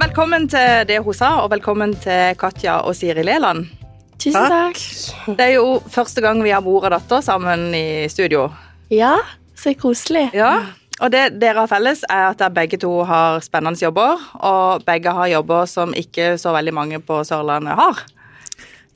[0.00, 3.66] velkommen til det hun sa, og velkommen til Katja og Siri Leland.
[4.20, 4.80] Tusen takk.
[5.36, 8.48] Det er jo første gang vi har mor og datter sammen i studio.
[8.92, 9.16] Ja,
[9.56, 10.28] så koselig.
[10.36, 10.66] Ja,
[11.00, 15.12] og det dere har felles, er at dere begge to har spennende jobber, og begge
[15.12, 18.04] har jobber som ikke så veldig mange på Sørlandet har.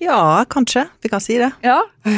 [0.01, 0.17] Ja,
[0.49, 0.87] kanskje.
[1.05, 1.51] Vi kan si det.
[1.65, 1.83] Ja,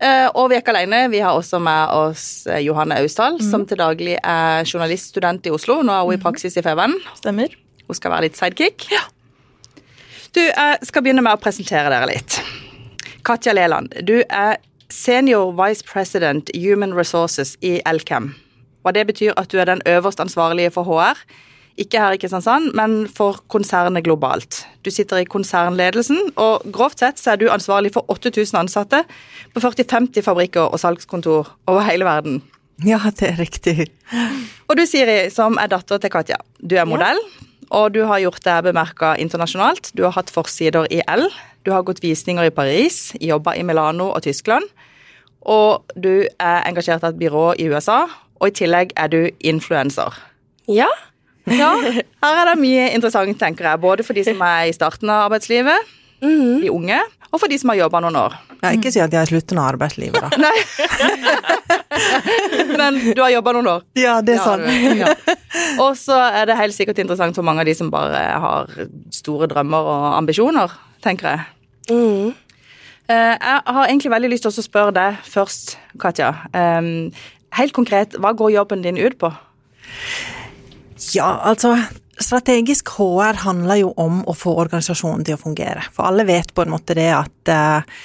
[0.00, 1.10] Eh, Og vi er ikke alene.
[1.12, 5.78] Vi har også med oss eh, Johanne Austdal, som til daglig er journaliststudent i Oslo.
[5.84, 6.94] Nå er hun i praksis i Feven.
[7.16, 7.52] Stemmer.
[7.90, 8.86] Hun skal være litt sidekick.
[10.30, 12.38] Du, jeg skal begynne med å presentere dere litt.
[13.26, 14.60] Katja Leland, du er
[14.94, 18.30] senior vice president human resources i Elkem.
[18.86, 21.18] Hva det betyr at du er den øverst ansvarlige for HR.
[21.80, 24.62] Ikke her i Kristiansand, men for konsernet globalt.
[24.84, 29.02] Du sitter i konsernledelsen, og grovt sett så er du ansvarlig for 8000 ansatte
[29.54, 32.40] på 40-50 fabrikker og salgskontor over hele verden.
[32.86, 33.90] Ja, det er riktig.
[34.68, 36.40] Og du, Siri, som er datter til Katja.
[36.60, 37.20] Du er modell,
[37.70, 39.92] og du har gjort deg bemerka internasjonalt.
[39.94, 41.28] Du har hatt forsider i L,
[41.66, 44.66] du har gått visninger i Paris, jobba i Milano og Tyskland.
[45.40, 48.02] Og du er engasjert av et byrå i USA,
[48.40, 50.16] og i tillegg er du influenser.
[50.68, 50.88] Ja.
[51.50, 51.70] Ja,
[52.22, 53.80] her er det mye interessant, tenker jeg.
[53.82, 55.88] Både for de som er i starten av arbeidslivet,
[56.20, 56.98] de unge,
[57.30, 58.34] og for de som har jobba noen år.
[58.60, 60.28] Ja, ikke si at jeg slutten av arbeidslivet, da.
[60.44, 60.58] Nei.
[62.76, 63.84] Men du har jobba noen år.
[63.98, 64.66] Ja, det er sant.
[65.00, 65.14] ja.
[65.82, 68.70] Og så er det helt sikkert interessant for mange av de som bare har
[69.14, 70.72] store drømmer og ambisjoner,
[71.04, 71.40] tenker jeg.
[71.90, 72.30] Mm.
[73.10, 76.32] Eh, Jeg har egentlig veldig lyst til å spørre deg først, Katja.
[77.58, 79.32] Helt konkret, hva går jobben din ut på?
[81.16, 81.72] Ja, altså
[82.20, 85.86] Strategisk HR handler jo om å få organisasjonen til å fungere.
[85.94, 88.00] For alle vet på en måte det at eh,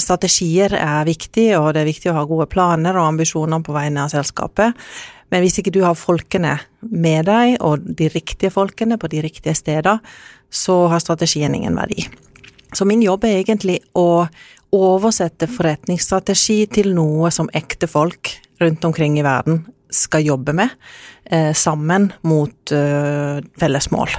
[0.00, 4.06] strategier er viktig, og det er viktig å ha gode planer og ambisjoner på vegne
[4.06, 4.78] av selskapet.
[5.32, 9.56] Men hvis ikke du har folkene med deg, og de riktige folkene på de riktige
[9.56, 10.00] steder,
[10.52, 12.06] så har strategien ingen verdi.
[12.72, 14.24] Så min jobb er egentlig å
[14.72, 19.64] oversette forretningsstrategi til noe som ekte folk rundt omkring i verden
[19.94, 20.74] skal jobbe med,
[21.24, 24.16] eh, sammen mot eh, felles mål.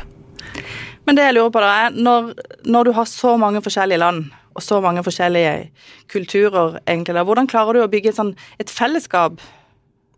[1.04, 2.32] Men det jeg lurer på da er, når,
[2.70, 5.72] når du har så mange forskjellige land, og så mange forskjellige
[6.12, 9.42] kulturer, egentlig, da, hvordan klarer du å bygge et, sånn, et fellesskap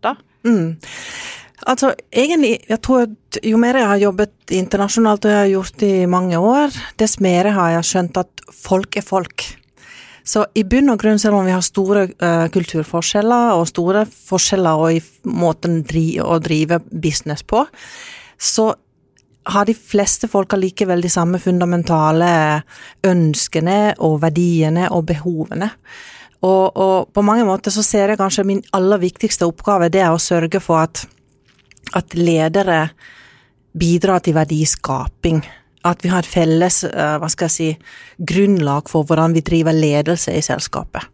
[0.04, 0.14] da?
[0.46, 0.76] Mm.
[1.66, 5.78] Altså, egentlig, jeg tror at jo mer jeg har jobbet internasjonalt, og jeg har gjort
[5.80, 9.46] det i mange år, dess mer har jeg skjønt at folk er folk.
[10.26, 14.82] Så i bunn og grunn, selv om vi har store uh, kulturforskjeller, og store forskjeller
[14.82, 17.62] og i måten dri å drive business på,
[18.36, 18.72] så
[19.46, 22.28] har de fleste folk allikevel de samme fundamentale
[23.06, 25.70] ønskene og verdiene og behovene.
[26.42, 30.14] Og, og på mange måter så ser jeg kanskje min aller viktigste oppgave, det er
[30.14, 31.04] å sørge for at,
[31.96, 32.88] at ledere
[33.76, 35.40] bidrar til verdiskaping.
[35.86, 37.68] At vi har et felles eh, hva skal jeg si,
[38.18, 41.06] grunnlag for hvordan vi driver ledelse i selskapet.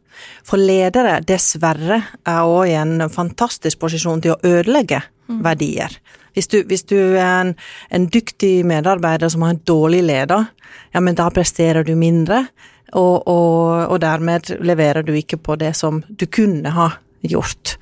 [0.47, 5.01] For ledere, dessverre, er òg i en fantastisk posisjon til å ødelegge
[5.43, 5.95] verdier.
[6.33, 7.55] Hvis du, hvis du er en,
[7.91, 10.47] en dyktig medarbeider som har en dårlig leder,
[10.95, 12.45] ja, men da presterer du mindre,
[12.93, 16.91] og, og, og dermed leverer du ikke på det som du kunne ha
[17.25, 17.77] gjort.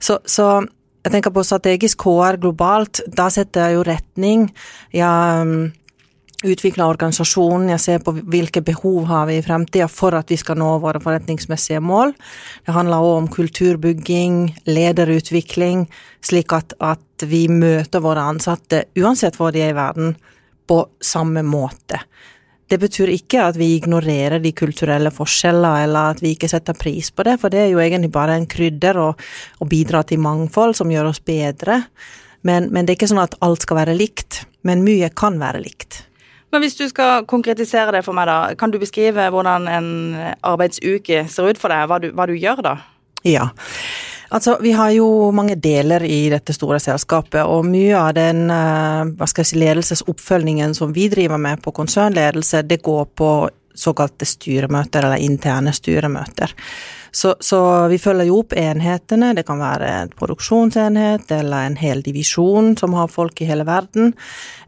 [0.00, 0.64] Så, så
[1.04, 4.46] jeg tenker på strategisk HR globalt, da setter jeg jo retning.
[4.96, 5.72] Jeg
[6.44, 10.58] utvikler organisasjonen, jeg ser på hvilke behov har vi i fremtida for at vi skal
[10.60, 12.12] nå våre forretningsmessige mål.
[12.66, 14.38] Det handler også om kulturbygging,
[14.68, 15.86] lederutvikling,
[16.24, 20.16] slik at, at vi møter våre ansatte, uansett hvor de er i verden,
[20.66, 22.00] på samme måte.
[22.66, 27.12] Det betyr ikke at vi ignorerer de kulturelle forskjeller, eller at vi ikke setter pris
[27.14, 29.22] på det, for det er jo egentlig bare en krydder og,
[29.62, 31.84] og bidrar til mangfold som gjør oss bedre.
[32.42, 35.62] Men, men det er ikke sånn at alt skal være likt, men mye kan være
[35.62, 36.02] likt.
[36.54, 39.88] Men hvis du skal konkretisere det for meg, da, kan du beskrive hvordan en
[40.46, 41.88] arbeidsuke ser ut for deg?
[41.90, 42.76] Hva du, hva du gjør da?
[43.26, 43.48] Ja.
[44.28, 49.12] Altså, vi har jo mange deler i dette store selskapet, og mye av den eh,
[49.14, 53.30] hva skal jeg si, ledelsesoppfølgingen som vi driver med på konsernledelse, det går på
[53.76, 56.54] såkalte styremøter, eller interne styremøter.
[57.16, 57.58] Så, så
[57.88, 62.96] vi følger jo opp enhetene, det kan være en produksjonsenhet eller en hel divisjon som
[62.98, 64.12] har folk i hele verden,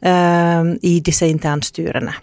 [0.01, 2.15] eh, i disse internstyrene.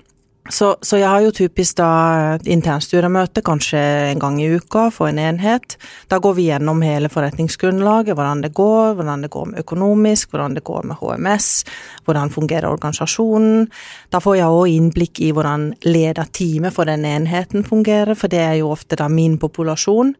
[0.49, 3.79] Så, så jeg har jo typisk da internstyremøte kanskje
[4.11, 5.73] en gang i uka for en enhet.
[6.11, 10.59] Da går vi gjennom hele forretningsgrunnlaget, hvordan det går, hvordan det går med økonomisk, hvordan
[10.59, 11.49] det går med HMS,
[12.05, 13.65] hvordan fungerer organisasjonen.
[14.13, 18.59] Da får jeg òg innblikk i hvordan lederteamet for den enheten fungerer, for det er
[18.61, 20.13] jo ofte da min populasjon.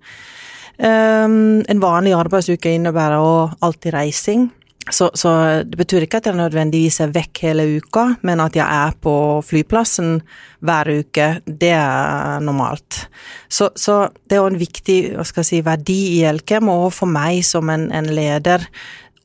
[0.75, 4.49] Um, en vanlig arbeidsuke innebærer òg alltid reising.
[4.91, 5.29] Så, så
[5.65, 9.13] det betyr ikke at jeg nødvendigvis er vekk hele uka, men at jeg er på
[9.41, 10.19] flyplassen
[10.65, 13.07] hver uke, det er normalt.
[13.49, 14.99] Så, så det er jo en viktig
[15.41, 18.67] si, verdi i Elkem, og for meg som en, en leder,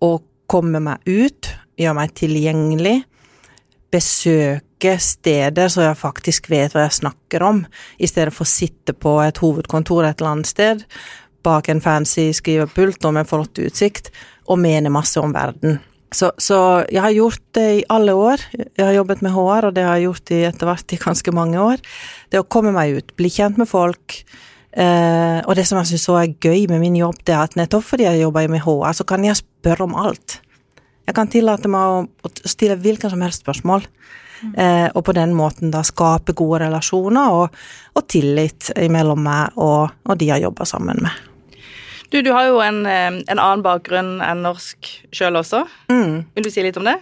[0.01, 0.15] å
[0.49, 2.97] komme meg ut, gjøre meg tilgjengelig,
[3.93, 7.65] besøke steder så jeg faktisk vet hva jeg snakker om,
[8.01, 10.85] i stedet for å sitte på et hovedkontor et eller annet sted,
[11.45, 14.11] bak en fancy skrivepult og med flott utsikt,
[14.51, 15.79] og mene masse om verden.
[16.11, 18.43] Så, så, jeg har gjort det i alle år.
[18.59, 21.35] Jeg har jobbet med HR, og det har jeg gjort i etter hvert i ganske
[21.35, 21.83] mange år.
[22.33, 24.19] Det å komme meg ut, bli kjent med folk.
[24.71, 27.87] Eh, og det som jeg syns er gøy med min jobb, det er at nettopp
[27.87, 30.41] fordi jeg jobber med HR, så kan jeg spørre om alt.
[31.07, 33.87] Jeg kan tillate meg å, stille hvilken som helst spørsmål.
[34.57, 37.59] Eh, og på den måten da skape gode relasjoner og,
[37.93, 41.30] og tillit mellom meg og, og de jeg jobber sammen med.
[42.11, 45.63] Du, du har jo en, en annen bakgrunn enn norsk sjøl også.
[45.93, 46.27] Mm.
[46.35, 46.99] Vil du si litt om det?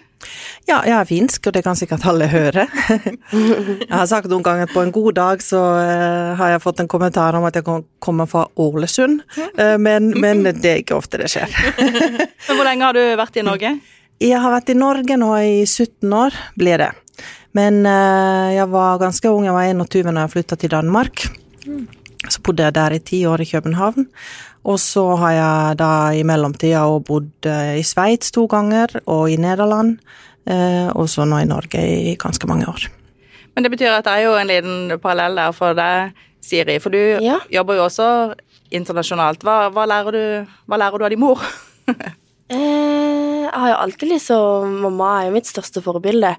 [0.69, 2.67] Ja, jeg er finsk, og det kan sikkert alle høre.
[3.33, 6.83] jeg har sagt noen ganger at på en god dag så uh, har jeg fått
[6.83, 7.65] en kommentar om at jeg
[8.05, 11.49] kommer fra Ålesund, uh, men, men, det er ikke ofte det skjer.
[12.49, 13.77] men Hvor lenge har du vært i Norge?
[14.19, 16.91] Jeg har vært i Norge nå i 17 år, blir det.
[17.57, 21.23] Men jeg var ganske ung, jeg var 21 da jeg flytta til Danmark.
[22.29, 24.07] Så bodde jeg der i ti år i København.
[24.69, 29.39] Og så har jeg da i mellomtida òg bodd i Sveits to ganger, og i
[29.41, 29.95] Nederland.
[30.99, 32.85] Og så nå i Norge i ganske mange år.
[33.55, 36.13] Men det betyr at det er jo en liten parallell der for deg,
[36.45, 36.77] Siri.
[36.85, 37.39] For du Ja.
[37.51, 38.35] jobber jo også
[38.71, 39.41] internasjonalt.
[39.43, 41.41] Hva, hva, lærer, du, hva lærer du av din mor?
[42.49, 46.31] Eh, jeg har jo alltid liksom Mamma er jo mitt største forbilde.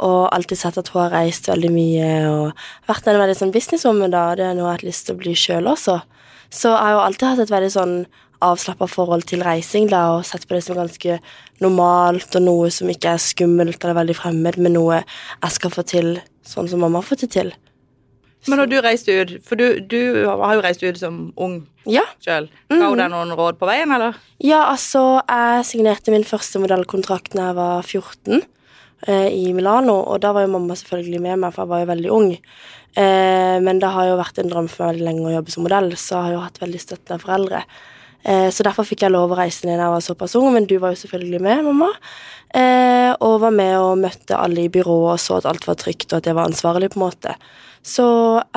[0.00, 4.08] Og alltid sett at hun har reist veldig mye og vært en veldig sånn businesswoman,
[4.14, 4.22] da.
[4.38, 5.98] Det er noe jeg har hatt lyst til å bli sjøl også.
[6.50, 7.94] Så jeg har jo alltid hatt et veldig sånn
[8.40, 11.18] avslappa forhold til reising, da, og sett på det som ganske
[11.60, 15.84] normalt og noe som ikke er skummelt eller veldig fremmed, men noe jeg skal få
[15.86, 16.14] til
[16.46, 17.52] sånn som mamma har fått det til.
[18.48, 22.06] Men når du reiste ut, for du, du har jo reist ut som ung Ja.
[22.24, 22.48] sjøl.
[22.72, 24.16] Ga hun deg noen råd på veien, eller?
[24.40, 28.48] Ja, altså, jeg signerte min første modellkontrakt da jeg var 14 eh,
[29.08, 32.10] i Milano, og da var jo mamma selvfølgelig med meg, for jeg var jo veldig
[32.12, 32.34] ung.
[32.96, 35.92] Eh, men det har jo vært en drøm for veldig lenge å jobbe som modell,
[35.94, 37.62] så jeg har jo hatt veldig støttende foreldre.
[38.22, 40.66] Eh, så derfor fikk jeg lov å reise ned da jeg var såpass ung, men
[40.68, 41.90] du var jo selvfølgelig med, mamma.
[42.50, 46.10] Eh, og var med og møtte alle i byrået og så at alt var trygt,
[46.10, 47.36] og at jeg var ansvarlig, på en måte.
[47.86, 48.06] Så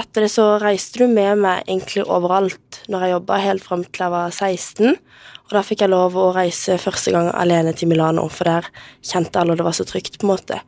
[0.02, 4.04] etter det så reiste du med meg egentlig overalt når jeg jobba, helt fram til
[4.04, 4.98] jeg var 16.
[5.48, 8.70] Og da fikk jeg lov å reise første gang alene til Milano, for der
[9.04, 10.62] kjente alle, og det var så trygt, på en måte.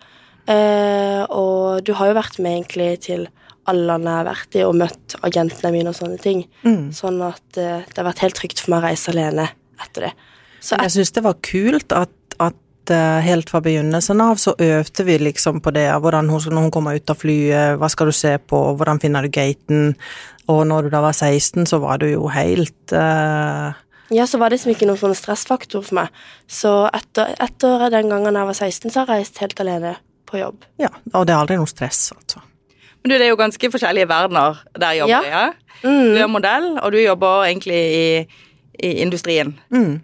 [0.51, 3.25] Eh, og du har jo vært med egentlig til
[3.66, 6.44] alle landene jeg har vært i, og møtt agentene mine og sånne ting.
[6.94, 9.50] Sånn at eh, det har vært helt trygt for meg å reise alene
[9.81, 10.13] etter det.
[10.62, 15.07] Så Jeg syns det var kult at, at eh, helt fra begynnelsen av så øvde
[15.07, 15.88] vi liksom på det.
[15.89, 19.25] Hvordan hun, når hun kommer ut av flyet, hva skal du se på, hvordan finner
[19.25, 19.95] du gaten?
[20.51, 23.81] Og når du da var 16, så var du jo helt eh,
[24.13, 26.25] Ja, så var det liksom ikke noen sånn stressfaktor for meg.
[26.52, 29.96] Så etter, etter den gangen jeg var 16, så har jeg reist helt alene
[30.30, 30.66] på jobb.
[30.81, 32.44] Ja, og det er aldri noe stress, altså.
[33.02, 35.46] Men du, det er jo ganske forskjellige verdener der jobber ja.
[35.46, 35.81] Ja.
[35.86, 36.16] Mm.
[36.16, 38.06] Du er modell, og du jobber egentlig i,
[38.81, 39.54] i industrien.
[39.69, 40.00] Mm.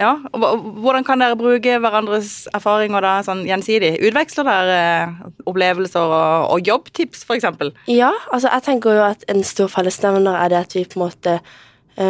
[0.00, 3.96] Ja, og Hvordan kan dere bruke hverandres erfaringer da, sånn gjensidig?
[4.08, 5.18] Utveksler dere eh,
[5.50, 7.50] opplevelser og, og jobbtips, f.eks.?
[7.90, 11.04] Ja, altså jeg tenker jo at en stor fellesnevner er det at vi på en
[11.04, 11.36] måte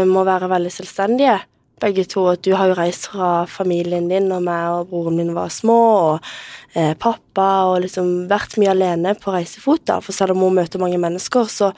[0.06, 1.38] må være veldig selvstendige.
[1.80, 2.26] Begge to.
[2.28, 5.78] At du har jo reist fra familien din, og meg og broren min var små,
[6.10, 6.28] og
[6.74, 10.00] eh, pappa, og liksom vært mye alene på reisefot, da.
[10.04, 11.72] For selv om hun møter mange mennesker, så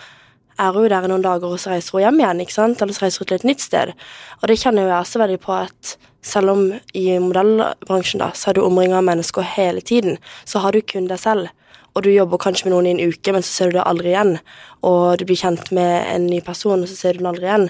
[0.59, 2.83] er hun der i noen dager, og så reiser hun hjem igjen, ikke sant?
[2.83, 3.95] Eller så reiser hun til et nytt sted.
[4.41, 8.51] Og det kjenner jo jeg også veldig på at selv om i modellbransjen da, så
[8.51, 11.51] er du omringet av mennesker hele tiden, så har du kun deg selv.
[11.93, 14.15] Og du jobber kanskje med noen i en uke, men så ser du det aldri
[14.15, 14.39] igjen.
[14.87, 17.67] Og du blir kjent med en ny person, og så ser du den aldri igjen.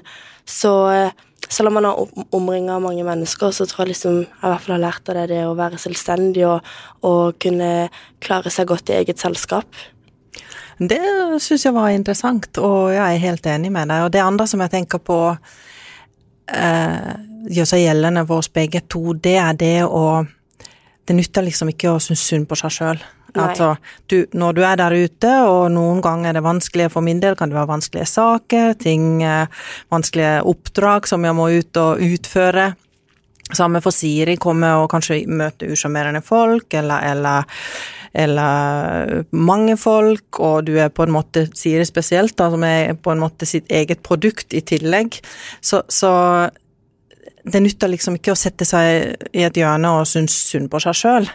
[0.49, 4.51] Så eh, selv om man er omringa mange mennesker, så tror jeg liksom jeg i
[4.51, 6.71] hvert fall har lært av det, det å være selvstendig og,
[7.09, 7.89] og kunne
[8.23, 9.83] klare seg godt i eget selskap.
[10.83, 11.01] Det
[11.43, 14.07] syns jeg var interessant, og jeg er helt enig med deg.
[14.07, 15.19] Og det andre som jeg tenker på
[16.51, 17.13] eh,
[17.53, 20.25] gjør seg gjeldende for oss begge to, det er det å
[21.03, 23.01] Det nytter liksom ikke å synes synd på seg sjøl.
[23.41, 23.77] Altså,
[24.13, 27.37] du, når du er der ute, og noen ganger er det vanskelig for min del,
[27.39, 29.47] kan det være vanskelige saker, ting, eh,
[29.93, 32.73] vanskelige oppdrag som jeg må ut og utføre.
[33.53, 37.65] Samme for Siri, komme og kanskje møte usjarmerende folk, eller, eller,
[38.13, 43.13] eller mange folk, og du er på en måte, Siri spesielt, da, som er på
[43.13, 45.21] en måte sitt eget produkt i tillegg.
[45.61, 46.13] Så, så
[47.45, 50.97] det nytter liksom ikke å sette seg i et hjørne og synes synd på seg
[50.97, 51.29] sjøl.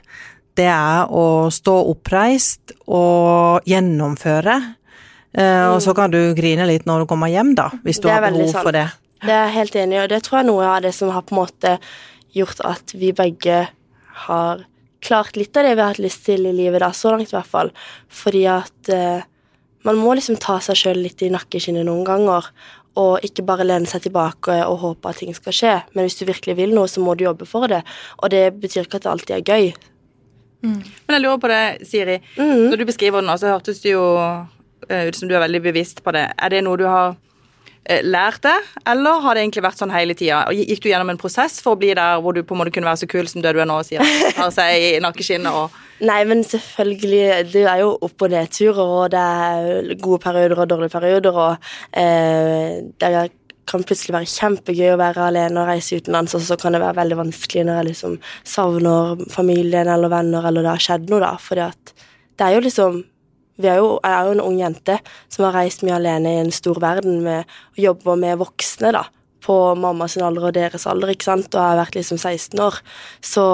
[0.58, 4.58] Det er å stå oppreist og gjennomføre.
[5.38, 5.76] Mm.
[5.76, 8.48] og så kan du grine litt når du kommer hjem, da, hvis du har behov
[8.50, 8.64] sant.
[8.66, 8.88] for det.
[9.22, 11.12] Det er jeg helt enig i, og det tror jeg er noe av det som
[11.14, 11.74] har på en måte
[12.34, 13.60] gjort at vi begge
[14.26, 14.64] har
[15.04, 17.38] klart litt av det vi har hatt lyst til i livet, da, så langt i
[17.38, 17.72] hvert fall.
[18.10, 19.26] Fordi at eh,
[19.88, 22.50] man må liksom ta seg sjøl litt i nakkeskinnet noen ganger,
[22.98, 25.76] og ikke bare lene seg tilbake og håpe at ting skal skje.
[25.94, 27.84] Men hvis du virkelig vil noe, så må du jobbe for det.
[28.24, 29.68] Og det betyr ikke at det alltid er gøy.
[30.64, 32.18] Men jeg lurer på det, Siri.
[32.38, 32.68] Mm.
[32.72, 34.04] Når du beskriver den, så hørtes det jo
[34.90, 36.28] eh, ut som du er veldig bevisst på det.
[36.38, 37.16] Er det noe du har
[37.86, 38.56] eh, lært det,
[38.90, 40.44] eller har det egentlig vært sånn hele tida?
[40.56, 42.90] Gikk du gjennom en prosess for å bli der hvor du på en måte kunne
[42.90, 44.04] være så kul som det du er nå, og sier
[44.38, 49.08] har seg i nakkeskinnet og Nei, men selvfølgelig Det er jo opp- og nedturer, og
[49.10, 53.10] det er gode perioder og dårlige perioder, og eh, det
[53.68, 57.00] kan plutselig være kjempegøy å være alene og reise utenlands, og så kan det være
[57.02, 58.16] veldig vanskelig når jeg liksom
[58.48, 61.68] savner familien eller venner, eller det har skjedd noe, da.
[61.68, 61.94] At
[62.38, 63.04] det er jo liksom
[63.66, 65.00] er jo, jeg er jo en ung jente
[65.34, 67.48] som har reist mye alene i en stor verden med
[67.78, 69.08] å jobbe med voksne, da.
[69.44, 72.82] På mammas alder og deres alder, ikke sant, og jeg har vært liksom 16 år.
[73.24, 73.46] Så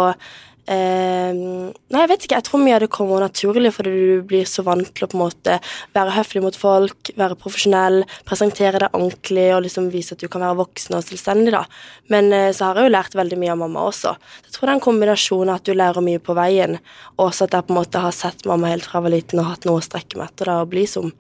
[0.72, 2.38] eh, Nei, jeg vet ikke.
[2.39, 5.17] Jeg tror mye av det kommer naturlig fordi du blir så vant til å på
[5.17, 5.58] en måte
[5.96, 10.46] være høflig mot folk, være profesjonell, presentere deg ordentlig og liksom vise at du kan
[10.46, 11.65] være voksen og selvstendig, da.
[12.13, 14.15] Men eh, så har jeg jo lært veldig mye av mamma også.
[14.46, 16.79] Jeg tror det er en kombinasjon av at du lærer mye på veien,
[17.17, 19.43] og også at jeg på en måte har sett mamma helt fra jeg var liten
[19.43, 21.13] og hatt noe å strekke meg etter da, og bli som.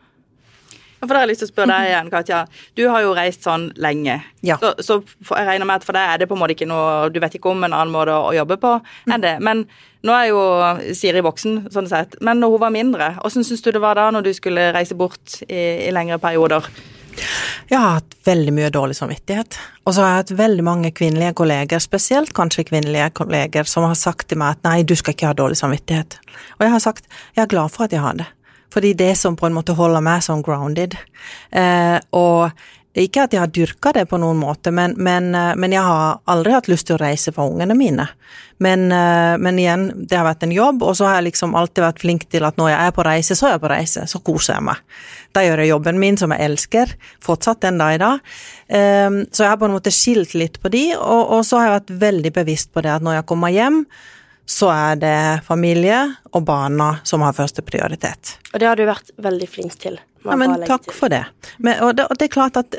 [1.03, 2.41] For da har jeg lyst til å spørre deg igjen, Katja.
[2.79, 4.19] Du har jo reist sånn lenge.
[4.45, 4.57] Ja.
[4.61, 7.09] Så, så jeg regner med at for deg er det på en måte ikke noe
[7.13, 8.73] Du vet ikke om en annen måte å, jobbe på
[9.11, 9.35] enn det.
[9.43, 9.65] Men
[10.03, 10.41] nå er jo
[10.97, 12.17] Siri voksen, sånn sett.
[12.23, 14.97] Men når hun var mindre, hvordan syns du det var da når du skulle reise
[14.99, 16.67] bort i, i lengre perioder?
[17.69, 19.57] Jeg har hatt veldig mye dårlig samvittighet.
[19.85, 23.97] Og så har jeg hatt veldig mange kvinnelige kolleger, spesielt kanskje kvinnelige kolleger, som har
[23.99, 26.17] sagt til meg at nei, du skal ikke ha dårlig samvittighet.
[26.57, 28.29] Og jeg har sagt jeg er glad for at jeg har det.
[28.73, 30.97] Fordi det som på en måte holder meg sånn grounded.
[31.53, 32.49] Eh, og
[32.93, 36.19] ikke at jeg har dyrka det på noen måte, men, men, eh, men jeg har
[36.29, 38.05] aldri hatt lyst til å reise for ungene mine.
[38.61, 41.83] Men, eh, men igjen, det har vært en jobb, og så har jeg liksom alltid
[41.87, 44.05] vært flink til at når jeg er på reise, så er jeg på reise.
[44.09, 44.83] Så koser jeg meg.
[45.33, 46.93] Da gjør jeg jobben min, som jeg elsker,
[47.25, 48.33] fortsatt den dag i dag.
[48.69, 51.71] Eh, så jeg har på en måte skilt litt på de, og, og så har
[51.71, 53.85] jeg vært veldig bevisst på det at når jeg kommer hjem,
[54.45, 55.99] så er det familie
[56.33, 58.37] og barna som har første prioritet.
[58.53, 59.99] Og det har du vært veldig flink til.
[60.23, 61.25] Ja, men takk for det.
[61.57, 62.07] Men, og, det.
[62.09, 62.75] Og det er klart at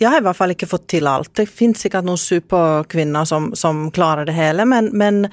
[0.00, 1.30] jeg har i hvert fall ikke fått til alt.
[1.38, 5.24] Det finnes sikkert noen superkvinner som, som klarer det hele, men, men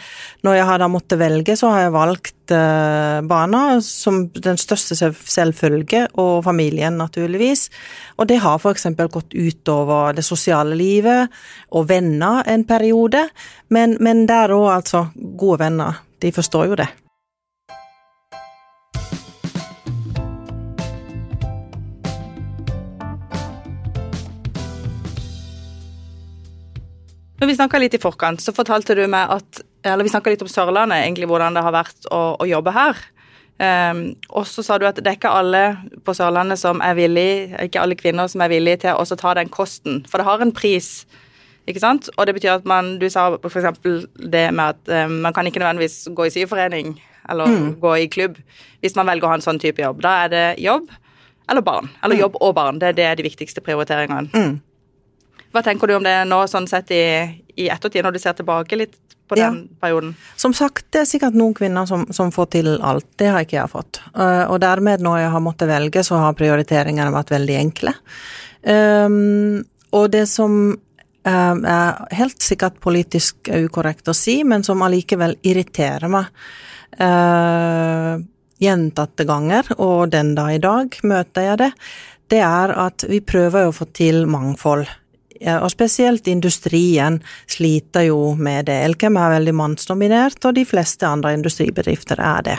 [0.46, 4.98] når jeg har da måttet velge, så har jeg valgt eh, barna som den største
[4.98, 7.68] selvfølge, og familien naturligvis.
[8.22, 8.90] Og det har f.eks.
[9.02, 11.42] gått utover det sosiale livet
[11.74, 13.28] og venner en periode,
[13.74, 15.08] men, men der òg, altså.
[15.16, 16.02] Gode venner.
[16.22, 16.92] De forstår jo det.
[27.42, 30.44] Når vi snakka litt i forkant, så fortalte du meg at Eller vi snakka litt
[30.46, 33.00] om Sørlandet, egentlig hvordan det har vært å, å jobbe her.
[33.62, 35.64] Um, og så sa du at det er ikke alle
[36.06, 39.50] på Sørlandet som er villig, ikke alle kvinner som er villige til å ta den
[39.54, 41.08] kosten, for det har en pris.
[41.66, 42.12] Ikke sant?
[42.14, 43.82] Og det betyr at man Du sa f.eks.
[44.22, 46.96] det med at um, man kan ikke nødvendigvis gå i syforening
[47.30, 48.40] eller gå i klubb
[48.82, 50.02] hvis man velger å ha en sånn type jobb.
[50.06, 50.90] Da er det jobb
[51.50, 51.90] eller barn.
[52.06, 52.82] Eller jobb og barn.
[52.82, 54.30] Det, det er de viktigste prioriteringene.
[54.34, 54.60] Mm.
[55.52, 57.04] Hva tenker du om det nå, sånn sett i,
[57.60, 58.96] i ettertid, når du ser tilbake litt
[59.32, 59.50] på Ja.
[59.50, 60.14] den perioden?
[60.36, 63.08] Som sagt, det er sikkert noen kvinner som, som får til alt.
[63.20, 64.02] Det har ikke jeg fått.
[64.16, 67.96] Eh, og dermed, når jeg har måttet velge, så har prioriteringene vært veldig enkle.
[68.62, 69.64] Um,
[69.98, 76.12] og det som um, er helt sikkert politisk ukorrekt å si, men som allikevel irriterer
[76.12, 76.30] meg
[77.02, 78.22] uh,
[78.62, 81.72] gjentatte ganger, og den dag i dag møter jeg det,
[82.32, 84.86] det er at vi prøver å få til mangfold.
[85.42, 87.16] Og spesielt industrien
[87.50, 88.76] sliter jo med det.
[88.86, 92.58] Elkem er veldig mannsdominert, og de fleste andre industribedrifter er det.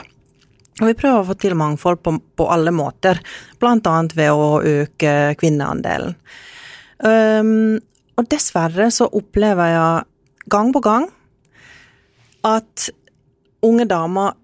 [0.80, 3.20] Og vi prøver å få til mangfold på, på alle måter,
[3.62, 6.16] annet ved å øke kvinneandelen.
[7.02, 7.78] Um,
[8.18, 11.08] og dessverre så opplever jeg gang på gang
[12.46, 12.88] at
[13.62, 14.36] unge damer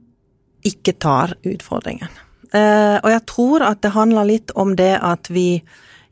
[0.67, 2.11] ikke tar utfordringen.
[2.53, 5.63] Uh, og jeg tror at det handler litt om det at vi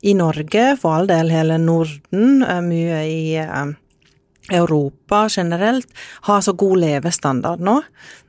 [0.01, 3.65] i Norge, for all del hele Norden, eh, mye i eh,
[4.53, 5.89] Europa generelt,
[6.29, 7.81] har så god levestandard nå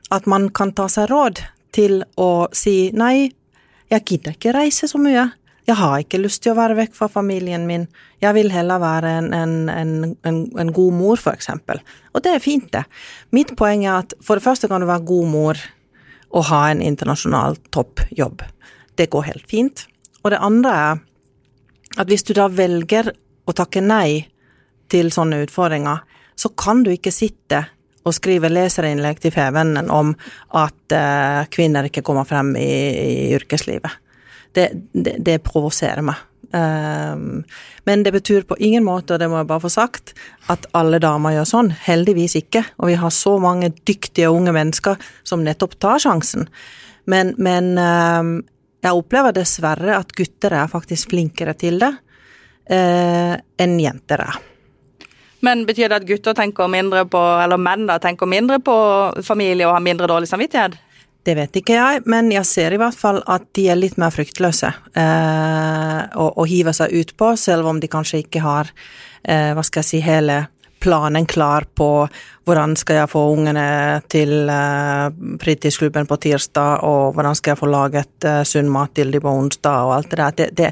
[0.09, 1.43] at man kan ta seg råd
[1.75, 3.29] til å si nei,
[3.89, 5.27] jeg gidder ikke reise så mye.
[5.69, 7.85] Jeg har ikke lyst til å være vekk fra familien min.
[8.23, 9.51] Jeg vil heller være en, en,
[10.25, 11.81] en, en, god mor, for eksempel.
[12.13, 12.87] Og det er fint, det.
[13.35, 15.61] Mitt poeng er at for det første kan du være god mor
[16.29, 18.41] og ha en internasjonal toppjobb.
[18.97, 19.85] Det går helt fint.
[20.23, 21.03] Og det andre er
[21.97, 23.11] at hvis du da velger
[23.49, 24.27] å takke nei
[24.89, 26.03] til sånne utfordringer,
[26.39, 27.63] så kan du ikke sitte
[28.07, 30.13] og skrive leserinnlegg til Fevennen om
[30.57, 33.99] at uh, kvinner ikke kommer frem i, i yrkeslivet.
[34.55, 36.25] Det, det, det provoserer meg.
[36.49, 37.43] Um,
[37.85, 40.15] men det betyr på ingen måte, og det må jeg bare få sagt,
[40.49, 41.73] at alle damer gjør sånn.
[41.85, 42.63] Heldigvis ikke.
[42.79, 46.47] Og vi har så mange dyktige unge mennesker som nettopp tar sjansen.
[47.09, 48.33] Men, men um,
[48.83, 51.91] jeg opplever dessverre at gutter er faktisk flinkere til det
[52.71, 54.37] eh, enn jenter er.
[55.45, 58.75] Men betyr det at gutter tenker mindre på, eller menn da, tenker mindre på
[59.23, 60.75] familie og har mindre dårlig samvittighet?
[61.23, 64.11] Det vet ikke jeg, men jeg ser i hvert fall at de er litt mer
[64.15, 68.71] fryktløse eh, og, og, hiver seg utpå, selv om de kanskje ikke har
[69.27, 70.45] eh, hva skal jeg si, hele
[70.79, 72.07] planen klar på
[72.47, 73.67] hvordan skal jeg få ungene
[74.11, 75.05] til eh,
[75.41, 79.31] fritidsklubben på tirsdag, og hvordan skal jeg få laget eh, sunn mat til de på
[79.31, 80.37] onsdag, og alt det der.
[80.37, 80.71] Det, det,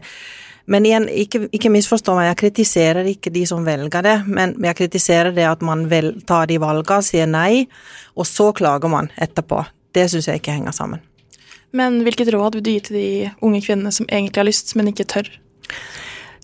[0.67, 4.79] men igjen, ikke, ikke misforstå meg, jeg kritiserer ikke de som velger det, men jeg
[4.81, 7.67] kritiserer det at man vel, tar de valgene, sier nei,
[8.19, 9.61] og så klager man etterpå.
[9.95, 11.03] Det syns jeg ikke henger sammen.
[11.75, 13.07] Men hvilket råd vil du gi til de
[13.43, 15.31] unge kvinnene som egentlig har lyst, men ikke tør?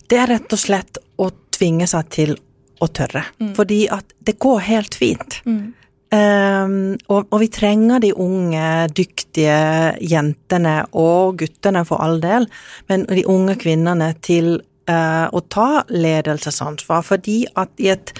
[0.08, 2.36] Det er rett og slett å tvinge seg til
[2.84, 3.24] å tørre.
[3.40, 3.54] Mm.
[3.56, 5.40] Fordi at det går helt fint.
[5.48, 5.72] Mm.
[6.14, 6.74] Um,
[7.08, 9.56] og, og, vi trenger de unge, dyktige
[10.04, 12.46] jentene og guttene for all del,
[12.90, 14.52] men de unge kvinnene til
[14.90, 17.02] uh, å ta ledelsesansvar.
[17.08, 18.12] Fordi at i et,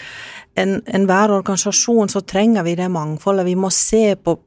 [0.59, 3.47] en, enhver organisasjon så trenger vi det mangfoldet.
[3.47, 4.39] Vi må se på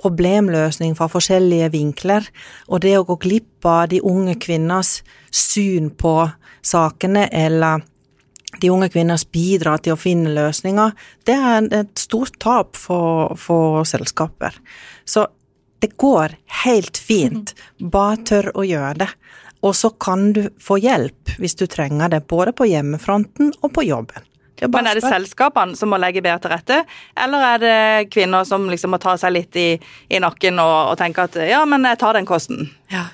[0.00, 2.26] problemløsning fra forskjellige vinkler.
[2.72, 5.00] Og det å gå glipp av de unge kvinners
[5.30, 6.16] syn på
[6.66, 7.84] sakene, eller
[8.60, 10.94] de unge kvinners bidrag til å finne løsninger,
[11.28, 14.56] det er et stort tap for, for selskaper.
[15.08, 15.26] Så
[15.80, 19.12] det går helt fint, bare tør å gjøre det.
[19.64, 23.84] Og så kan du få hjelp hvis du trenger det, både på hjemmefronten og på
[23.88, 24.26] jobben.
[24.60, 26.78] Er Men er det selskapene som må legge bedre til rette,
[27.16, 29.70] eller er det kvinner som liksom må ta seg litt i,
[30.08, 32.68] i nakken og, og tenke at ja, men jeg tar den kosten?
[32.92, 33.06] Ja.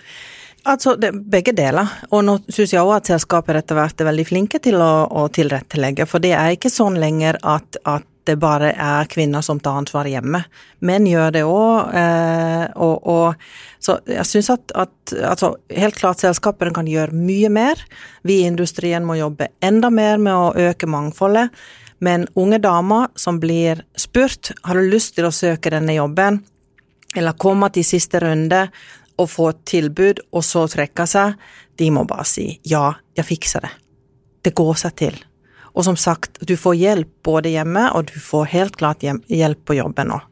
[0.66, 1.86] Altså, det, begge deler.
[2.10, 5.28] Og nå syns jeg òg at selskapet etter hvert er veldig flinke til å, å,
[5.30, 6.08] tilrettelegge.
[6.10, 10.08] For det er ikke sånn lenger at, at det bare er kvinner som tar ansvar
[10.10, 10.40] hjemme.
[10.82, 11.94] Menn gjør det òg.
[11.94, 13.46] Eh, og,
[13.78, 17.86] så jeg syns at, at, altså, helt klart selskapene kan gjøre mye mer.
[18.26, 21.54] Vi i industrien må jobbe enda mer med å øke mangfoldet.
[22.02, 26.42] Men unge damer som blir spurt har du lyst til å søke denne jobben,
[27.16, 28.66] eller komme til siste runde,
[29.16, 31.36] og få et tilbud, og så trekke seg,
[31.76, 33.72] de må bare si ja, jeg fikser det.
[34.44, 35.16] Det går seg til.
[35.76, 39.76] Og som sagt, du får hjelp både hjemme, og du får helt klart hjelp på
[39.76, 40.24] jobben òg.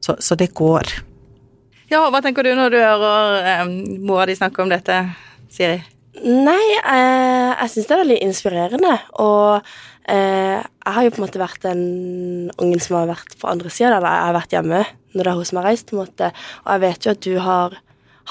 [0.00, 0.88] Så, så, det går.
[1.90, 3.62] Ja, hva tenker du når du hører eh,
[4.06, 5.00] mora di snakke om dette,
[5.52, 5.80] Siri?
[6.24, 8.92] Nei, eh, jeg syns det er veldig inspirerende.
[9.20, 9.66] Og
[10.08, 11.82] eh, jeg har jo på en måte vært den
[12.54, 14.84] ungen som har vært på andre sida, eller jeg har vært hjemme
[15.16, 16.30] når det er hun som har reist, på en måte.
[16.64, 17.76] Og jeg vet jo at du har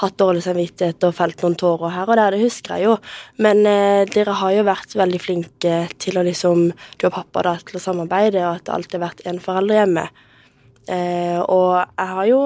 [0.00, 2.96] hatt dårlig samvittighet og felt noen tårer her og der, det husker jeg jo.
[3.42, 6.68] Men eh, dere har jo vært veldig flinke til å liksom
[7.00, 9.80] Du og pappa da, til å samarbeide, og at det alltid har vært én forelder
[9.80, 10.06] hjemme.
[10.86, 12.42] Eh, og jeg har jo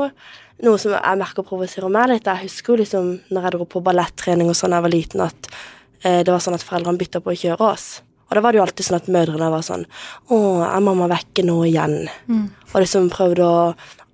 [0.64, 2.28] noe som jeg merker provoserer meg litt.
[2.28, 5.24] Jeg husker jo liksom når jeg dro på ballettrening og sånn da jeg var liten,
[5.26, 5.50] at
[6.04, 7.88] eh, det var sånn at foreldrene bytta på å kjøre oss.
[8.30, 9.82] Og da var det jo alltid sånn at mødrene var sånn
[10.30, 10.36] Å,
[10.68, 11.96] er mamma vekke nå igjen?
[12.30, 12.44] Mm.
[12.70, 13.62] Og liksom prøvde å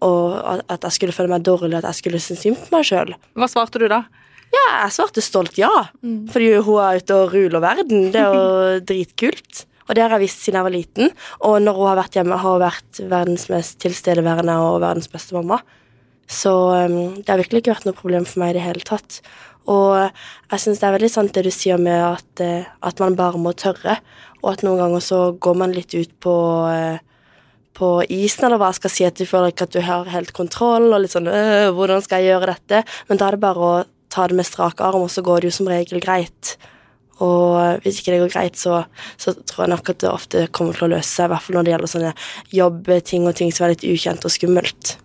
[0.06, 3.12] og at jeg skulle føle meg dårlig, at jeg skulle synes synd på meg sjøl.
[3.36, 4.04] Hva svarte du da?
[4.54, 5.70] Ja, jeg svarte stolt ja.
[6.02, 6.26] Mm.
[6.32, 8.10] Fordi hun er ute og ruler verden.
[8.14, 9.66] Det er jo dritkult.
[9.86, 11.10] Og det har jeg visst siden jeg var liten.
[11.46, 15.36] Og når hun har vært hjemme, har hun vært verdens mest tilstedeværende og verdens beste
[15.36, 15.60] mamma.
[16.26, 19.20] Så um, det har virkelig ikke vært noe problem for meg i det hele tatt.
[19.70, 23.18] Og jeg syns det er veldig sant det du sier med at, uh, at, man
[23.18, 23.98] bare må tørre,
[24.42, 26.34] og at noen ganger så går man litt ut på
[26.66, 26.98] uh,
[27.76, 30.32] på isen, eller hva jeg skal si, at du føler ikke at du har helt
[30.36, 33.68] kontroll, og litt sånn øh, 'Hvordan skal jeg gjøre dette?' Men da er det bare
[33.68, 33.74] å
[34.08, 36.56] ta det med strak arm, og så går det jo som regel greit.
[37.24, 38.84] Og hvis ikke det går greit, så,
[39.16, 41.56] så, tror jeg nok at det ofte kommer til å løse seg, i hvert fall
[41.56, 42.12] når det gjelder sånne
[42.58, 44.96] jobbting og ting som er litt ukjent og skummelt.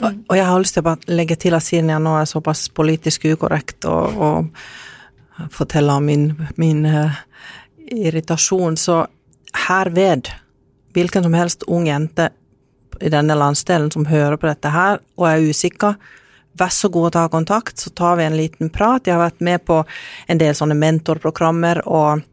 [0.00, 0.24] Mm.
[0.28, 2.66] Og, jeg har lyst til å bare legge til at siden jeg nå er såpass
[2.74, 6.26] politisk ukorrekt og, og forteller om min,
[6.58, 7.18] min uh,
[7.92, 9.04] irritasjon, så
[9.66, 10.30] herved
[10.96, 12.30] hvilken som helst ung jente
[13.00, 15.98] i denne landsdelen som hører på dette her og er usikker,
[16.56, 19.04] vær så god å ta kontakt, så tar vi en liten prat.
[19.04, 19.82] Jeg har vært med på
[20.26, 22.24] en del sånne mentorprogrammer og,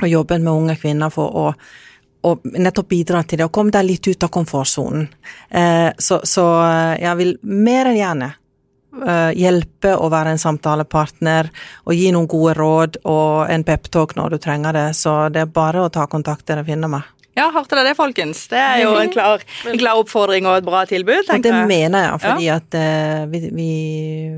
[0.00, 1.48] og jobbet med unge kvinner for å
[2.22, 5.08] og nettopp bidra til det, og komme deg litt ut av komfortsonen.
[5.50, 6.44] Eh, så, så
[7.00, 11.50] jeg vil mer enn gjerne eh, hjelpe å være en samtalepartner
[11.82, 14.86] og gi noen gode råd og en peptalk når du trenger det.
[14.98, 17.10] Så det er bare å ta kontakt dere finner meg.
[17.38, 18.42] Ja, hørte dere det, folkens?
[18.50, 19.40] Det er jo en klar,
[19.70, 21.42] en klar oppfordring og et bra tilbud, Og jeg.
[21.46, 23.68] det mener jeg, fordi at eh, vi, vi,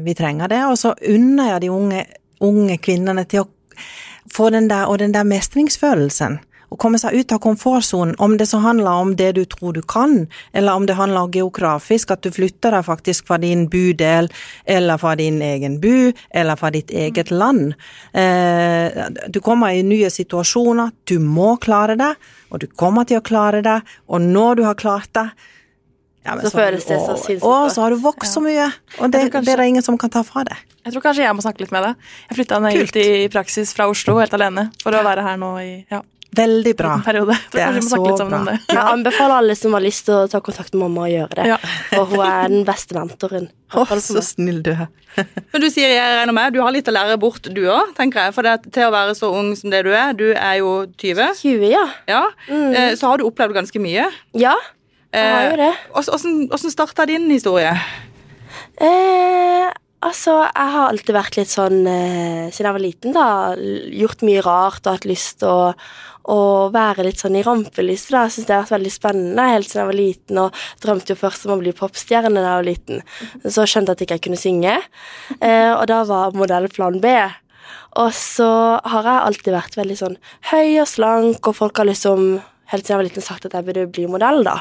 [0.04, 0.60] vi trenger det.
[0.70, 2.04] Og så unner jeg de unge,
[2.40, 3.48] unge kvinnene til å
[4.34, 6.38] få den der, og den der mestringsfølelsen.
[6.74, 9.80] Å komme seg ut av komfortsonen, om det så handler om det du tror du
[9.86, 14.26] kan, eller om det handler geografisk, at du flytter deg faktisk fra din bydel,
[14.66, 17.76] eller fra din egen by, eller fra ditt eget land.
[18.12, 22.12] Eh, du kommer i nye situasjoner, du må klare det,
[22.50, 23.78] og du kommer til å klare det,
[24.10, 25.28] og når du har klart det,
[26.24, 29.10] ja, men Så føles det så sinnssykt Å, så har du vokst så mye, og
[29.12, 30.56] det, kanskje- det er det ingen som kan ta fra deg.
[30.84, 31.96] Jeg tror kanskje jeg må snakke litt med deg.
[32.30, 35.50] Jeg flytta ned hit i praksis fra Oslo helt alene for å være her nå
[35.60, 36.00] i ja,
[36.34, 36.96] Veldig bra.
[37.04, 37.36] periode.
[37.52, 38.40] Det er så bra.
[38.50, 38.54] Ja.
[38.68, 41.46] Jeg anbefaler alle som har lyst til å ta kontakt med mamma og gjøre det.
[41.52, 41.58] Ja.
[41.92, 43.48] For hun er den beste mentoren.
[43.74, 44.86] Å, hvert så snill du er.
[45.52, 48.26] Men du sier jeg regner med, du har litt å lære bort du òg, tenker
[48.26, 48.34] jeg.
[48.36, 51.34] For det, til å være så ung som det du er, du er jo 20,
[51.42, 51.84] 20, ja.
[52.10, 52.72] ja, Mm.
[52.74, 54.08] eh, så har du opplevd ganske mye.
[54.38, 54.56] Ja,
[55.14, 55.72] jeg har jo det.
[56.02, 57.70] Åssen starta din historie?
[58.82, 59.68] Eh,
[60.04, 63.26] altså, jeg har alltid vært litt sånn eh, Siden jeg var liten, da.
[64.02, 65.68] Gjort mye rart og hatt lyst til å,
[66.30, 68.10] å være litt sånn i rampelyset.
[68.14, 68.24] da.
[68.24, 71.20] Jeg synes det har vært veldig spennende helt siden jeg var liten, og drømte jo
[71.20, 73.04] først om å bli popstjerne da jeg var liten.
[73.44, 74.78] Så skjønte jeg at jeg ikke kunne synge,
[75.40, 77.14] eh, og da var modell plan B.
[78.00, 78.50] Og så
[78.82, 80.18] har jeg alltid vært veldig sånn
[80.50, 83.66] høy og slank, og folk har liksom helt siden jeg var liten sagt at jeg
[83.66, 84.60] burde bli modell, da.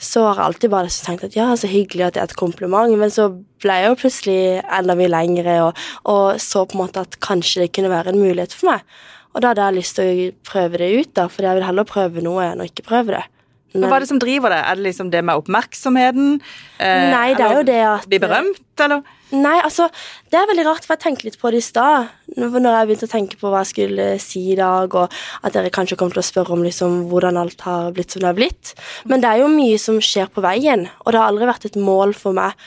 [0.00, 2.38] Så har jeg alltid bare liksom tenkt at ja, så hyggelig at det er et
[2.40, 3.28] kompliment, men så
[3.60, 7.66] ble jeg jo plutselig enda mye lengre, og, og så på en måte at kanskje
[7.66, 8.86] det kunne være en mulighet for meg.
[9.34, 11.86] Og da hadde jeg lyst til å prøve det ut, da, for jeg vil heller
[11.88, 13.26] prøve noe enn å ikke prøve det.
[13.70, 14.58] Men Hva er det som driver det?
[14.66, 16.40] Er det liksom det med oppmerksomheten?
[16.82, 19.04] Eh, Nei, det er jo det at Bli berømt, eller?
[19.30, 19.86] Nei, altså,
[20.32, 22.08] det er veldig rart, for jeg tenkte litt på det i stad.
[22.34, 25.14] Når når jeg begynte å tenke på hva jeg skulle si i dag, og
[25.46, 28.30] at dere kanskje kommer til å spørre om liksom, hvordan alt har blitt som det
[28.32, 28.74] har blitt.
[29.06, 31.78] Men det er jo mye som skjer på veien, og det har aldri vært et
[31.78, 32.58] mål for meg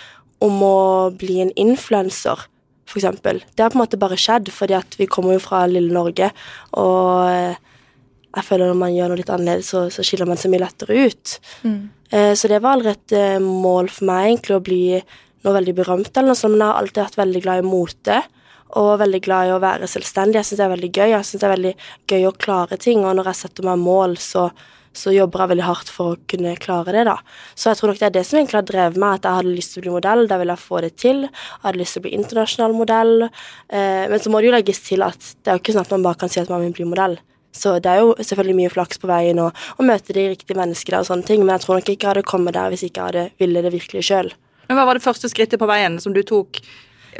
[0.43, 2.47] om å bli en influenser,
[2.89, 3.41] for eksempel.
[3.55, 6.31] Det har på en måte bare skjedd, fordi at vi kommer jo fra lille Norge,
[6.79, 7.59] og eh,
[8.33, 11.03] jeg føler når man gjør noe litt annerledes, så, så skiller man seg mye lettere
[11.05, 11.35] ut.
[11.61, 11.81] Mm.
[12.37, 14.81] Så det var aldri et eh, mål for meg egentlig å bli
[15.43, 18.19] noe veldig berømt, eller noe sånt, men jeg har alltid vært veldig glad i mote.
[18.81, 20.39] Og veldig glad i å være selvstendig.
[20.39, 21.09] Jeg syns det er veldig gøy.
[21.11, 21.73] Jeg synes det er veldig
[22.09, 24.47] gøy å klare ting, og når jeg setter meg mål, så,
[24.93, 27.17] så jobber jeg veldig hardt for å kunne klare det, da.
[27.57, 29.55] Så jeg tror nok det er det som egentlig har drevet meg, at jeg hadde
[29.57, 30.23] lyst til å bli modell.
[30.29, 31.25] Da ville jeg få det til.
[31.25, 33.13] Jeg hadde lyst til å bli internasjonal modell.
[33.25, 35.95] Eh, men så må det jo legges til at det er jo ikke sånn at
[35.95, 37.17] man bare kan si at man vil bli modell.
[37.53, 41.03] Så det er jo selvfølgelig mye flaks på veien å å møte de riktige menneskene
[41.03, 43.11] og sånne ting, men jeg tror nok ikke jeg hadde kommet der hvis ikke jeg
[43.11, 44.33] hadde ville det virkelig sjøl.
[44.73, 46.61] Hva var det første skrittet på veien som du tok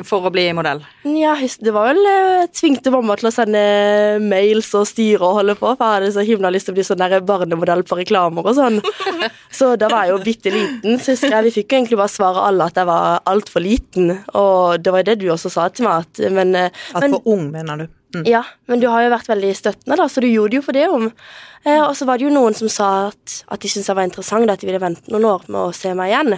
[0.07, 0.81] for å bli modell?
[1.05, 3.63] Ja, det var vel eh, tvingte mamma til å sende
[4.23, 6.87] mails og styre og holde på, for jeg hadde så himla lyst til å bli
[6.87, 8.81] sånn der barnemodell på reklamer og sånn.
[9.53, 12.11] Så da var jeg jo bitte liten, så husker jeg vi fikk jo egentlig bare
[12.11, 15.67] svare alle at jeg var altfor liten, og det var jo det du også sa
[15.69, 17.91] til meg, at men, eh, men Altfor ung, mener du.
[18.13, 18.25] Mm.
[18.29, 20.85] Ja, men du har jo vært veldig støttende, da, så du gjorde jo for det
[20.89, 21.07] om.
[21.65, 24.09] Eh, og så var det jo noen som sa at, at de syntes jeg var
[24.09, 26.37] interessant, at de ville vente noen år med å se meg igjen.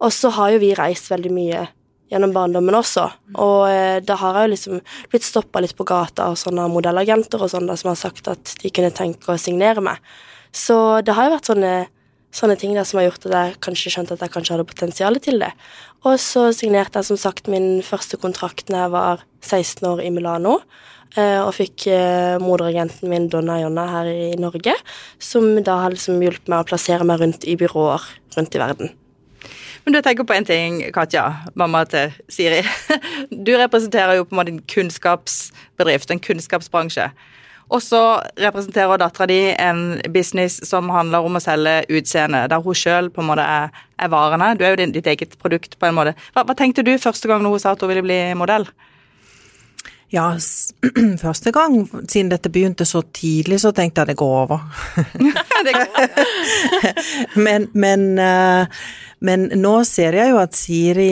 [0.00, 1.66] Og så har jo vi reist veldig mye
[2.10, 3.06] gjennom barndommen også,
[3.38, 7.42] og eh, da har jeg jo liksom blitt stoppa litt på gata av sånne modellagenter
[7.42, 10.02] og sånn da, som har sagt at de kunne tenke å signere meg.
[10.50, 11.74] Så det har jo vært sånne
[12.34, 15.18] sånne ting der som har gjort at jeg kanskje skjønte at jeg kanskje hadde potensial
[15.22, 15.50] til det.
[16.06, 20.12] Og så signerte jeg som sagt min første kontrakt da jeg var 16 år i
[20.14, 20.60] Milano.
[21.16, 24.74] eh, Og fikk eh, moderagenten min Donna Jonna her i Norge,
[25.18, 28.94] som da har liksom hjulpet meg å plassere meg rundt i byråer rundt i verden.
[29.84, 32.62] Men du tenker på en ting, Katja, mamma til Siri.
[33.46, 37.10] Du representerer jo på en måte en kunnskapsbedrift, en kunnskapsbransje.
[37.70, 38.02] Og så
[38.42, 43.22] representerer dattera di en business som handler om å selge utseende, der hun sjøl på
[43.22, 44.52] en måte er, er varene.
[44.58, 46.16] Du er jo din, ditt eget produkt, på en måte.
[46.34, 48.66] Hva, hva tenkte du første gang hun sa at hun ville bli modell?
[50.10, 50.32] Ja,
[51.24, 54.66] første gang, siden dette begynte så tidlig, så tenkte jeg det går over.
[55.66, 56.08] Det går
[57.46, 58.82] men, men, eh,
[59.20, 61.10] men nå ser jeg jo at Siri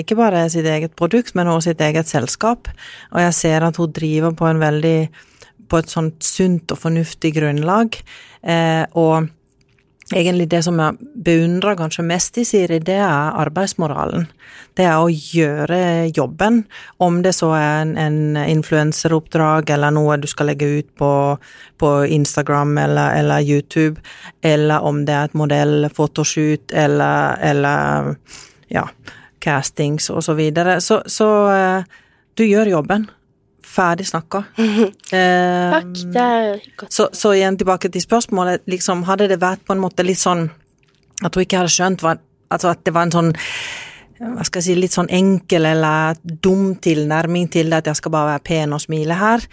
[0.00, 2.70] ikke bare er sitt eget produkt, men også sitt eget selskap.
[3.10, 4.98] Og jeg ser at hun driver på en veldig
[5.70, 7.98] på et sånt sunt og fornuftig grunnlag.
[8.42, 9.30] Eh, og
[10.16, 14.26] egentlig det som jeg beundrer kanskje mest i Siri, det er arbeidsmoralen.
[14.78, 16.64] Det er å gjøre jobben,
[17.02, 21.12] om det så er en, en influenseroppdrag eller noe du skal legge ut på,
[21.78, 24.02] på Instagram eller, eller, YouTube,
[24.42, 28.12] eller om det er et modellfotoshoot eller, eller
[28.72, 28.86] ja,
[29.42, 30.80] castings og så videre.
[30.84, 31.98] Så, så uh,
[32.38, 33.08] du gjør jobben.
[33.70, 34.44] Ferdig snakka.
[35.10, 36.92] Eh, Takk, det er godt.
[36.94, 38.62] Så, så, igjen tilbake til spørsmålet.
[38.70, 40.44] Liksom, hadde det vært på en måte litt sånn
[41.26, 42.20] At hun ikke hadde skjønt var,
[42.54, 43.32] altså at det var en sånn
[44.20, 48.12] hva skal jeg si, litt sånn enkel eller dum tilnærming til det at jeg skal
[48.12, 49.46] bare være pen og smile her.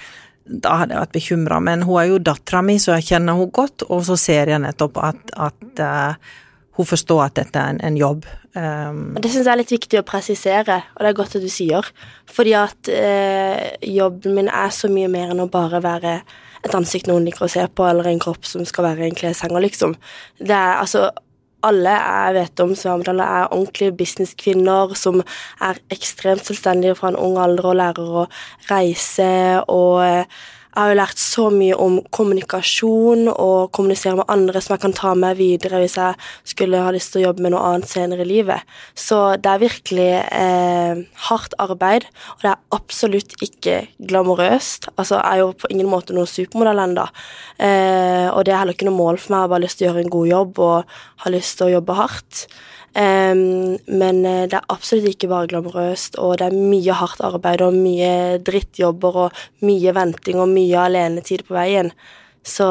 [0.43, 1.59] Da hadde jeg vært bekymra.
[1.63, 4.61] Men hun er jo dattera mi, så jeg kjenner hun godt, og så ser jeg
[4.63, 6.35] nettopp at, at uh,
[6.77, 8.25] hun forstår at dette er en, en jobb.
[8.57, 11.51] Um, det syns jeg er litt viktig å presisere, og det er godt at du
[11.51, 11.85] sier.
[12.29, 16.19] Fordi at eh, jobben min er så mye mer enn å bare være
[16.65, 19.63] et ansikt noen liker å se på, eller en kropp som skal være en kleshenger,
[19.63, 19.95] liksom.
[20.37, 21.07] Det er altså
[21.65, 25.23] alle jeg vet om Svamdal, er ordentlige businesskvinner som
[25.65, 28.27] er ekstremt selvstendige fra en ung alder og lærer å
[28.69, 29.31] reise
[29.65, 30.37] og eh,
[30.77, 34.93] jeg har jo lært så mye om kommunikasjon og kommunisere med andre som jeg kan
[34.93, 36.13] ta med videre hvis jeg
[36.51, 38.75] skulle ha lyst til å jobbe med noe annet senere i livet.
[38.93, 44.91] Så det er virkelig eh, hardt arbeid, og det er absolutt ikke glamorøst.
[44.93, 47.09] Altså, jeg er jo på ingen måte noen supermodell ennå,
[47.57, 49.39] eh, og det er heller ikke noe mål for meg.
[49.39, 51.73] Jeg har bare lyst til å gjøre en god jobb og har lyst til å
[51.79, 52.45] jobbe hardt.
[52.95, 57.61] Um, men eh, det er absolutt ikke bare glamorøst, og det er mye hardt arbeid
[57.61, 61.91] og mye drittjobber og mye venting og mye alenetid på veien.
[62.45, 62.67] Så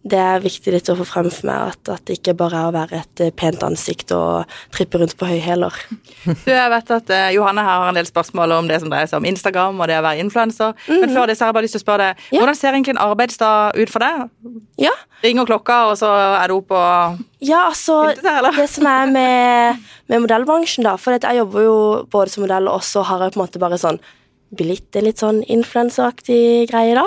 [0.00, 2.68] det er viktig litt å få frem for meg at, at det ikke bare er
[2.70, 5.76] å være et eh, pent ansikt og trippe rundt på høyhæler.
[6.48, 9.20] Jeg vet at uh, Johanne her har en del spørsmål om det som dreier seg
[9.20, 10.72] om Instagram og det å være influenser.
[10.72, 11.00] Mm -hmm.
[11.00, 12.38] Men før det så har jeg bare lyst til å spørre deg, ja.
[12.38, 14.30] hvordan ser egentlig en arbeidsdag ut for deg?
[14.78, 14.94] Ja.
[15.24, 16.08] Ringer klokka, og så
[16.42, 18.14] er du oppe og Ja, altså
[18.56, 19.76] Det som er med,
[20.08, 23.40] med modellbransjen, da For jeg jobber jo både som modell, og så har jeg på
[23.40, 24.00] en måte bare sånn
[24.50, 27.06] blitt en litt sånn influenseraktig greie, da.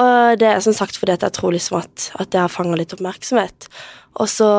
[0.00, 2.78] Og det er som sagt fordi at jeg tror liksom at, at det har fanga
[2.78, 3.68] litt oppmerksomhet.
[4.18, 4.50] Og så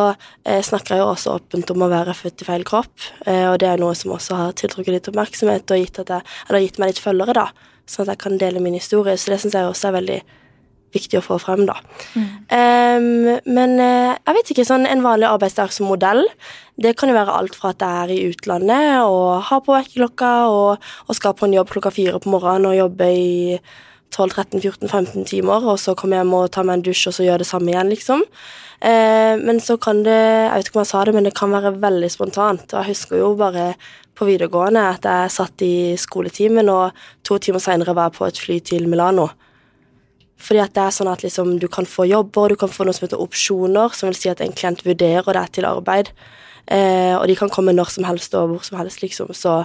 [0.48, 2.94] eh, snakker jeg jo også åpent om å være født i feil kropp,
[3.26, 6.80] eh, og det er noe som også har tiltrukket litt oppmerksomhet og gitt, jeg, gitt
[6.80, 9.18] meg litt følgere, da, sånn at jeg kan dele min historie.
[9.20, 10.22] Så det syns jeg også er veldig
[10.96, 11.78] viktig å få frem, da.
[12.16, 12.26] Mm.
[12.52, 16.26] Um, men uh, jeg vet ikke, sånn en vanlig arbeidsdag som modell,
[16.82, 20.32] det kan jo være alt fra at jeg er i utlandet og har på vekkerklokka
[20.50, 23.32] og, og skal på en jobb klokka fire på morgenen og jobbe i
[24.12, 27.44] 12-13-14-15 timer, og så kommer jeg hjem og tar meg en dusj og så gjør
[27.44, 28.26] det samme igjen, liksom.
[28.82, 31.52] Eh, men så kan det Jeg vet ikke om jeg sa det, men det kan
[31.54, 32.74] være veldig spontant.
[32.74, 33.76] Og jeg husker jo bare
[34.18, 36.92] på videregående at jeg satt i skoletimen, og
[37.24, 39.30] to timer seinere var jeg på et fly til Milano.
[40.42, 42.98] Fordi at det er sånn at liksom, du kan få jobber, du kan få noe
[42.98, 46.10] som heter opsjoner, som vil si at en klient vurderer deg til arbeid.
[46.72, 49.32] Eh, og de kan komme når som helst og hvor som helst, liksom.
[49.36, 49.56] Så,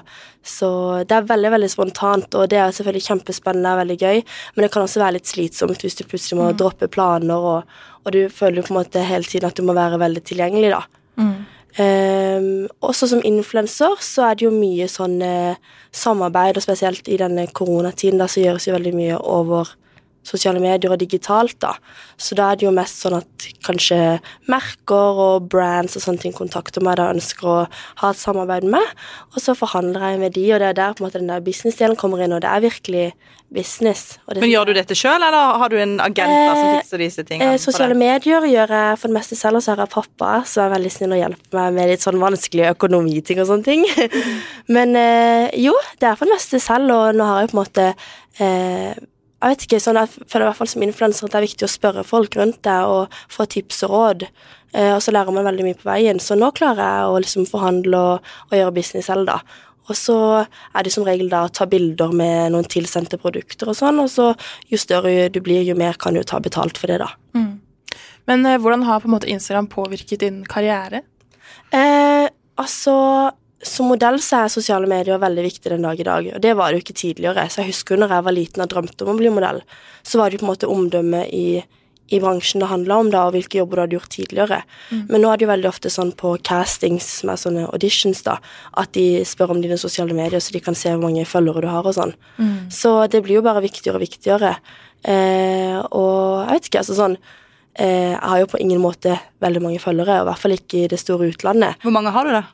[0.43, 0.71] så,
[1.07, 4.23] det er veldig veldig spontant, og det er selvfølgelig kjempespennende og veldig gøy,
[4.55, 6.57] men det kan også være litt slitsomt hvis du plutselig må mm.
[6.62, 10.01] droppe planer, og, og, du føler på en måte hele tiden at du må være
[10.03, 10.83] veldig tilgjengelig, da.
[11.21, 11.37] Mm.
[11.77, 12.51] Eh,
[12.89, 15.59] også som influenser så er det jo mye sånn eh,
[15.93, 19.77] samarbeid, og spesielt i denne koronatiden da så gjøres jo veldig mye over
[20.27, 21.75] sosiale medier og digitalt, da.
[22.19, 24.19] Så da er det jo mest sånn at kanskje
[24.51, 27.59] merker og brands og sånne ting kontakter meg da ønsker å
[28.03, 28.95] ha et samarbeid med,
[29.35, 31.45] og så forhandler jeg med de, og det er der på en måte den der
[31.47, 33.07] business-delen kommer inn, og det er virkelig
[33.53, 34.17] business.
[34.27, 37.55] Men gjør du dette sjøl, eller har du en agent eh, som fikser disse tingene?
[37.55, 40.67] Eh, sosiale medier gjør jeg for det meste selv, og så har jeg pappa som
[40.67, 43.87] er veldig snill og hjelper meg med litt sånn vanskelige økonomiting og sånne ting.
[44.77, 47.62] Men eh, jo, det er for det meste selv, og nå har jeg på en
[47.62, 47.87] måte
[48.43, 49.05] eh,
[49.37, 51.66] jeg vet ikke, sånn, jeg føler i hvert fall som influenser at det er viktig
[51.66, 54.25] å spørre folk rundt deg og få tips og råd.
[54.72, 56.20] Eh, og så lærer man veldig mye på veien.
[56.22, 59.40] Så nå klarer jeg å liksom forhandle og, og gjøre business selv, da.
[59.87, 63.79] Og så er det som regel da å ta bilder med noen tilsendte produkter og
[63.79, 64.33] sånn, og så
[64.72, 67.12] jo større du blir, jo mer kan du ta betalt for det, da.
[67.38, 67.53] Mm.
[68.27, 71.05] Men eh, hvordan har på en måte Instagram påvirket din karriere?
[71.77, 72.27] Eh,
[72.59, 72.96] altså
[73.64, 76.71] som modell så er sosiale medier veldig viktig den dag i dag, og det var
[76.71, 77.47] det jo ikke tidligere.
[77.49, 79.62] Så jeg husker når jeg var liten og drømte om å bli modell,
[80.05, 81.47] så var det jo på en måte omdømmet i,
[82.12, 84.59] i bransjen det handla om, da, og hvilke jobber du hadde gjort tidligere.
[84.90, 85.07] Mm.
[85.09, 88.37] Men nå er det jo veldig ofte sånn på castings, som er sånne auditions, da,
[88.77, 91.71] at de spør om dine sosiale medier, så de kan se hvor mange følgere du
[91.73, 92.12] har og sånn.
[92.37, 92.69] Mm.
[92.75, 94.53] Så det blir jo bare viktigere og viktigere.
[95.07, 97.12] Eh, og jeg vet ikke, altså sånn
[97.79, 99.12] eh, Jeg har jo på ingen måte
[99.45, 101.81] veldig mange følgere, og i hvert fall ikke i det store utlandet.
[101.83, 102.45] Hvor mange har du, da?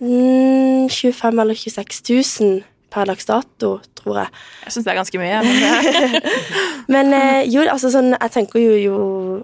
[0.00, 2.02] Mm, 25 eller 26
[2.40, 4.30] 000 per dags dato, tror jeg.
[4.64, 5.40] Jeg syns det er ganske mye.
[5.44, 6.20] Men
[6.94, 9.00] Men eh, jo, altså sånn, jeg tenker jo, jo,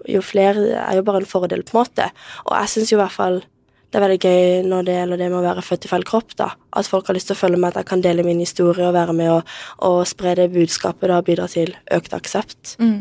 [0.08, 2.06] jo flere er jo bare en fordel, på en måte.
[2.46, 3.42] Og jeg syns jo i hvert fall
[3.94, 6.32] det er veldig gøy når det gjelder det med å være født i feil kropp,
[6.34, 6.48] da.
[6.74, 8.96] At folk har lyst til å følge med, at jeg kan dele min historie og
[8.96, 9.52] være med og,
[9.86, 12.74] og spre det budskapet da, og bidra til økt aksept.
[12.82, 12.98] mm.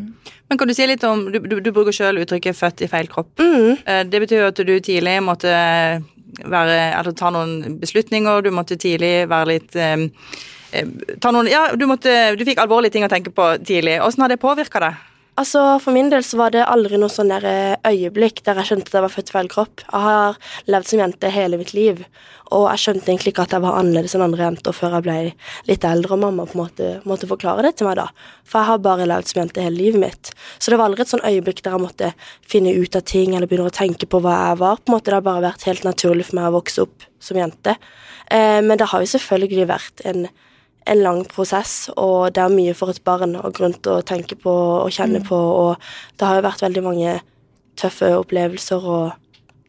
[0.52, 3.08] Men kan du si litt om Du, du, du bruker selv uttrykket 'født i feil
[3.10, 3.42] kropp'.
[3.42, 3.78] Mm.
[3.90, 5.50] Eh, Det betyr jo at du tidlig måtte
[6.42, 10.08] være Eller ta noen beslutninger, du måtte tidlig være litt eh,
[10.74, 14.00] eh, Ta noen Ja, du måtte Du fikk alvorlige ting å tenke på tidlig.
[14.04, 15.02] Åssen har det påvirka deg?
[15.34, 18.70] Altså, For min del så var det aldri noe sånn der eh, øyeblikk der jeg
[18.70, 19.82] skjønte at jeg var født feil kropp.
[19.88, 20.38] Jeg har
[20.70, 22.04] levd som jente hele mitt liv,
[22.54, 25.16] og jeg skjønte egentlig ikke at jeg var annerledes enn andre jenter før jeg ble
[25.72, 28.06] litt eldre, og mamma på en måte måtte forklare det til meg da.
[28.46, 30.34] For jeg har bare levd som jente hele livet mitt.
[30.60, 32.14] Så det var aldri et sånn øyeblikk der jeg måtte
[32.54, 34.78] finne ut av ting eller begynne å tenke på hva jeg var.
[34.84, 37.42] på en måte Det har bare vært helt naturlig for meg å vokse opp som
[37.42, 37.74] jente.
[38.30, 40.28] Eh, men det har jo selvfølgelig vært en
[40.90, 44.38] en lang prosess, og det er mye for et barn og grunn til å tenke
[44.40, 45.76] på og kjenne på, og
[46.20, 47.20] det har jo vært veldig mange
[47.80, 49.12] tøffe opplevelser, og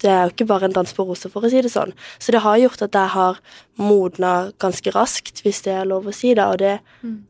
[0.05, 1.95] det er jo ikke bare en dans på roser, for å si det sånn.
[2.21, 3.39] Så det har gjort at jeg har
[3.81, 6.75] modna ganske raskt, hvis det er lov å si det, og det,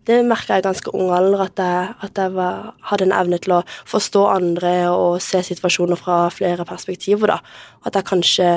[0.09, 3.59] det merka jeg ganske ung alder, at jeg, at jeg var, hadde en evne til
[3.61, 7.39] å forstå andre og se situasjoner fra flere perspektiver, da.
[7.87, 8.49] At jeg kanskje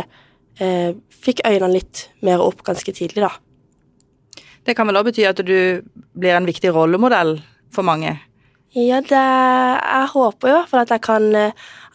[0.64, 3.36] eh, fikk øynene litt mer opp ganske tidlig, da.
[4.68, 5.58] Det kan vel også bety at du
[6.18, 7.38] blir en viktig rollemodell
[7.72, 8.18] for mange?
[8.76, 11.30] Ja, det, jeg håper jo at jeg kan,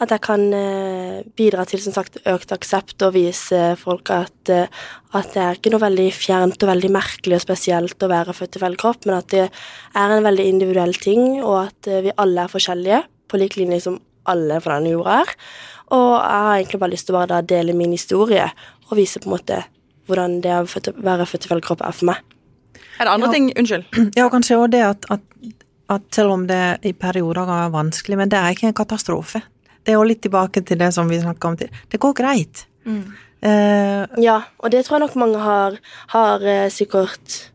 [0.03, 4.81] at jeg kan eh, bidra til som sagt økt aksept og vise folk at, eh,
[5.13, 8.57] at det er ikke noe veldig fjernt og veldig merkelig og spesielt å være født
[8.57, 12.17] i feil kropp, men at det er en veldig individuell ting, og at eh, vi
[12.25, 14.01] alle er forskjellige, på lik linje som
[14.33, 15.37] alle på denne jorda er.
[15.93, 18.49] Og jeg har egentlig bare lyst til å dele min historie
[18.89, 19.65] og vise på en måte
[20.09, 22.32] hvordan det å være født i feil kropp er for meg.
[22.99, 23.33] Er det andre Ja.
[23.33, 23.85] ting Unnskyld.
[24.19, 25.21] Ja, kanskje òg det at, at,
[25.89, 29.43] at selv om det i perioder kan være vanskelig, men det er ikke en katastrofe.
[29.85, 31.69] Det er jo litt tilbake til det som vi snakka om til.
[31.91, 32.67] Det går greit.
[33.43, 35.79] Eh, Ja, og det tror jeg nok mange har,
[36.15, 37.51] har eh, sikkert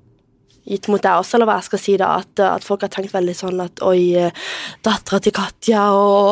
[0.68, 1.58] gitt mot deg også, eller hva?
[1.62, 4.48] Jeg skal si da, at, at folk har tenkt veldig sånn at oi, eh,
[4.86, 6.32] dattera til Katja, og,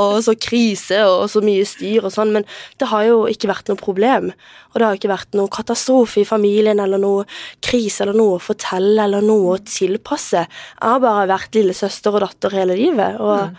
[0.00, 2.46] og så krise, og så mye styr og sånn, men
[2.82, 4.32] det har jo ikke vært noe problem,
[4.72, 7.28] og det har ikke vært noe katastrofe i familien, eller noe
[7.64, 10.46] krise, eller noe å fortelle, eller noe å tilpasse.
[10.48, 13.54] Jeg har bare vært lillesøster og datter hele livet, og,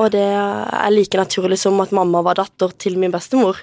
[0.00, 3.62] og det er like naturlig som at mamma var datter til min bestemor.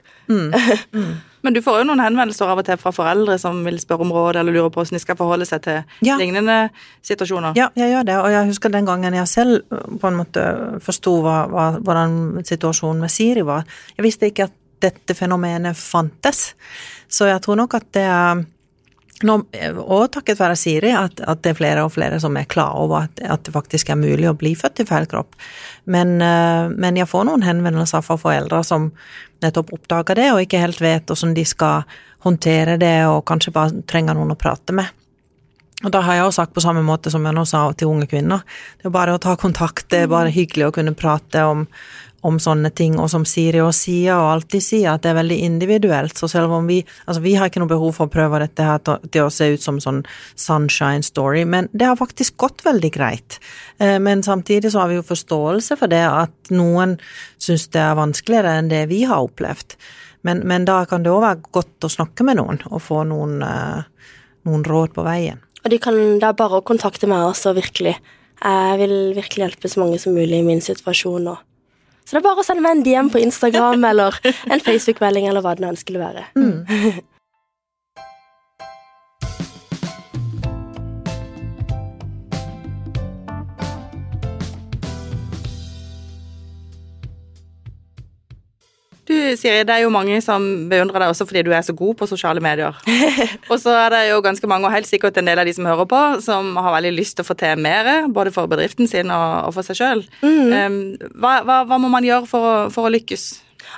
[1.45, 4.12] Men du får jo noen henvendelser av og til fra foreldre som vil spørre om
[4.15, 6.17] råd eller lurer på hvordan de skal forholde seg til Ja.
[6.17, 6.69] lignende
[7.06, 7.54] situasjoner.
[7.56, 10.45] ja, jeg gjør det, og jeg husker den gangen jeg selv eh, på en måte
[10.82, 13.63] forsto hvordan situasjonen med Siri var.
[13.97, 16.54] Jeg visste ikke at dette fenomenet fantes,
[17.10, 18.43] så jeg tror nok at det er
[19.26, 19.34] nå,
[19.82, 23.08] og takket være Siri, at, at det er flere og flere som er klar over
[23.08, 25.34] at, at det faktisk er mulig å bli født i feil kropp.
[25.89, 28.91] Men, eh, men jeg får noen henvendelser fra foreldre som
[29.43, 33.84] nettopp oppdager det, og ikke helt vet hvordan de skal håndtere det, og kanskje bare
[33.89, 34.93] trenger noen å prate med.
[35.86, 38.08] Og da har jeg jo sagt på samme måte som jeg nå sa til unge
[38.10, 38.41] kvinner,
[38.80, 41.67] det er bare å ta kontakt, det er bare hyggelig å kunne prate om,
[42.25, 45.38] om sånne ting, og som Siri og sier, og alltid sier, at det er veldig
[45.45, 48.65] individuelt, så selv om vi, altså vi har ikke noe behov for å prøve dette
[48.65, 50.01] her til, å se ut som sånn
[50.34, 53.39] sunshine story, men det har faktisk gått veldig greit.
[53.77, 56.97] Eh, Men samtidig så har vi jo forståelse for det at noen
[57.38, 59.77] syns det er vanskeligere enn det vi har opplevd.
[60.25, 63.41] Men, men da kan det òg være godt å snakke med noen, og få noen,
[63.45, 64.13] eh,
[64.49, 65.43] noen råd på veien.
[65.63, 67.97] Og de kan, det er bare å kontakte meg også, virkelig.
[68.38, 71.38] Jeg vil virkelig hjelpe så mange som mulig i min situasjon nå.
[72.08, 75.43] Så det er bare å sende meg en DM på Instagram eller en Facebook-melding eller
[75.43, 76.24] hva det nå enn skulle være.
[89.08, 91.96] Du, Siri, det er jo mange som beundrer deg også fordi du er så god
[92.02, 92.76] på sosiale medier.
[93.52, 95.67] og så er det jo ganske mange, og helt sikkert en del av de som
[95.70, 99.13] hører på, som har veldig lyst til å få til mer, både for bedriften sin
[99.13, 100.06] og, for seg sjøl.
[101.15, 103.30] hva, hva, hva må man gjøre for å, for å lykkes?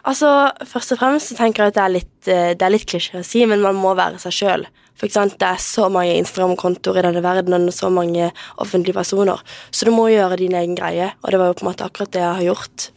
[0.08, 2.88] Altså, Først og fremst så tenker jeg at det er litt, eh, det er litt
[2.90, 4.68] klisjé å si, men man må være seg sjøl.
[5.00, 9.40] Det er så mange Instagram-kontoer i denne verdenen og så mange offentlige personer.
[9.72, 12.12] Så du må gjøre din egen greie, og det var jo på en måte akkurat
[12.12, 12.90] det jeg har gjort.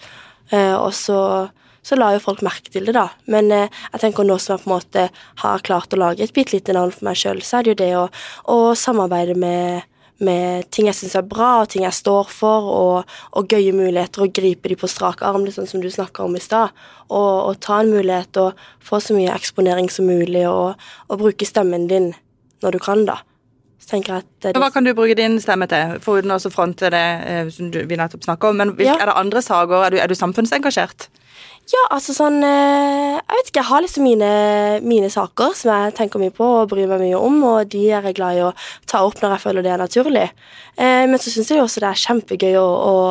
[0.50, 1.18] Eh, og så,
[1.82, 3.08] så la jo folk merke til det, da.
[3.26, 5.06] Men eh, jeg tenker nå som jeg på en måte
[5.42, 7.80] har klart å lage et bitte lite navn for meg sjøl, så er det jo
[7.82, 8.04] det å,
[8.54, 9.88] å samarbeide med
[10.22, 14.22] med ting jeg syns er bra, og ting jeg står for, og, og gøye muligheter,
[14.22, 16.70] og gripe de på strak arm, litt sånn som du snakka om i stad.
[17.08, 20.78] Og, og ta en mulighet og få så mye eksponering som mulig, og,
[21.08, 22.12] og bruke stemmen din
[22.62, 23.18] når du kan, da.
[23.82, 27.98] Det, Hva kan du bruke din stemme til, foruten å fronte det eh, som vi
[27.98, 28.60] nettopp snakka om?
[28.62, 28.94] Men Ja.
[28.94, 29.82] er det andre saker?
[29.84, 31.08] Er du, er du samfunnsengasjert?
[31.70, 34.30] Ja, altså sånn eh, Jeg vet ikke, jeg har liksom mine,
[34.82, 38.08] mine saker som jeg tenker mye på og bryr meg mye om, og de er
[38.08, 38.50] jeg glad i å
[38.90, 40.24] ta opp når jeg føler det er naturlig.
[40.74, 43.06] Eh, men så syns jeg også det er kjempegøy å, å,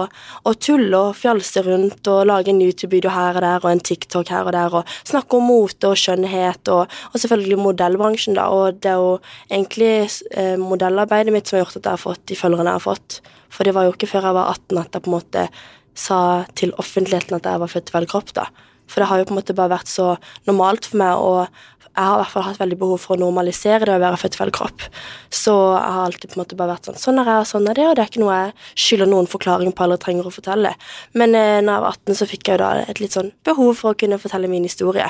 [0.52, 4.36] å tulle og fjalse rundt og lage en YouTube-video her og der og en TikTok
[4.36, 8.50] her og der og snakke om mote og skjønnhet og, og selvfølgelig modellbransjen, da.
[8.52, 9.14] Og det er jo
[9.48, 9.94] egentlig
[10.36, 13.22] eh, modellarbeidet mitt som har gjort at jeg har fått de følgerne jeg har fått.
[13.52, 15.52] For det var jo ikke før jeg var 18 at jeg på en måte
[15.98, 18.48] sa til offentligheten at jeg var født i feil kropp, da.
[18.92, 20.16] For det har jo på en måte bare vært så
[20.50, 21.46] normalt for meg, og
[21.92, 24.38] jeg har i hvert fall hatt veldig behov for å normalisere det å være født
[24.38, 24.86] i feil kropp.
[25.28, 27.68] Så jeg har alltid på en måte bare vært sånn Sånn er jeg, og sånn
[27.68, 28.54] er det, og det er ikke noe jeg
[28.86, 30.72] skylder noen forklaring på eller trenger å fortelle.
[31.20, 33.74] Men eh, når jeg var 18, så fikk jeg jo da et litt sånn behov
[33.82, 35.10] for å kunne fortelle min historie.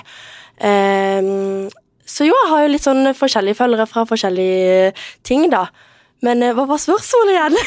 [0.57, 1.69] Um,
[2.05, 4.91] så jo, jeg har jo litt sånn forskjellige følgere fra forskjellige
[5.27, 5.67] ting, da.
[6.25, 7.55] Men eh, hva var spørsmålet igjen?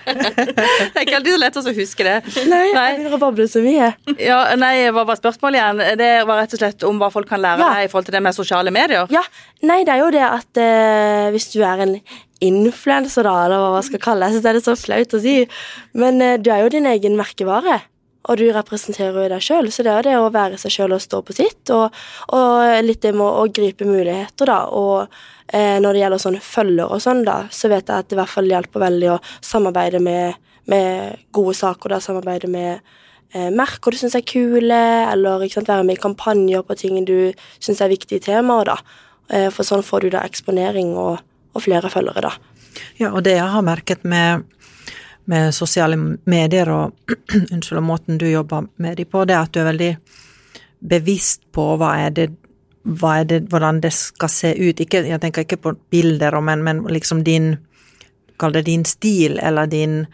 [0.00, 2.14] Det er ikke alltid så lett å huske det.
[2.50, 2.84] Nei, Nei.
[2.90, 3.88] jeg begynner å bable så mye.
[4.22, 5.82] Ja, nei, Hva var spørsmålet igjen?
[6.00, 7.70] Det var rett og slett om hva folk kan lære Ja.
[7.76, 9.10] deg i forhold til det med sosiale medier.
[9.12, 9.22] Ja,
[9.66, 11.94] nei, det er jo det at uh, hvis du er en
[12.40, 15.36] influenser, da, eller hva man skal kalle det, så er det så flaut å si,
[16.00, 17.80] men uh, du er jo din egen merkevare.
[18.28, 21.00] Og du representerer jo deg sjøl, så det er det å være seg sjøl og
[21.00, 21.72] stå på sitt.
[21.72, 21.94] Og,
[22.36, 24.58] og litt det med å, gripe muligheter, da.
[24.76, 25.06] Og
[25.48, 28.20] eh, når det gjelder sånne følger og sånn, da, så vet jeg at det i
[28.20, 30.36] hvert fall hjelper veldig å samarbeide med,
[30.68, 32.02] med gode saker, da.
[32.04, 32.74] Samarbeide med
[33.32, 37.32] eh, merker du syns er kule, eller sant, være med i kampanjer på ting du
[37.56, 38.78] syns er viktige temaer, da.
[39.32, 41.24] Eh, For sånn får du da eksponering og,
[41.56, 42.36] og flere følgere, da.
[43.00, 44.44] Ja, og det jeg har merket med,
[45.24, 46.92] med sosiale medier og
[47.52, 49.90] unnskyld, og måten du jobber med de på, det er at du er veldig
[50.80, 52.28] bevisst på hva er det,
[52.82, 54.80] hva er det hvordan det skal se ut.
[54.80, 57.56] Ikke, jeg tenker ikke på bilder, men, men liksom din
[58.40, 60.06] Kall det din stil, eller din,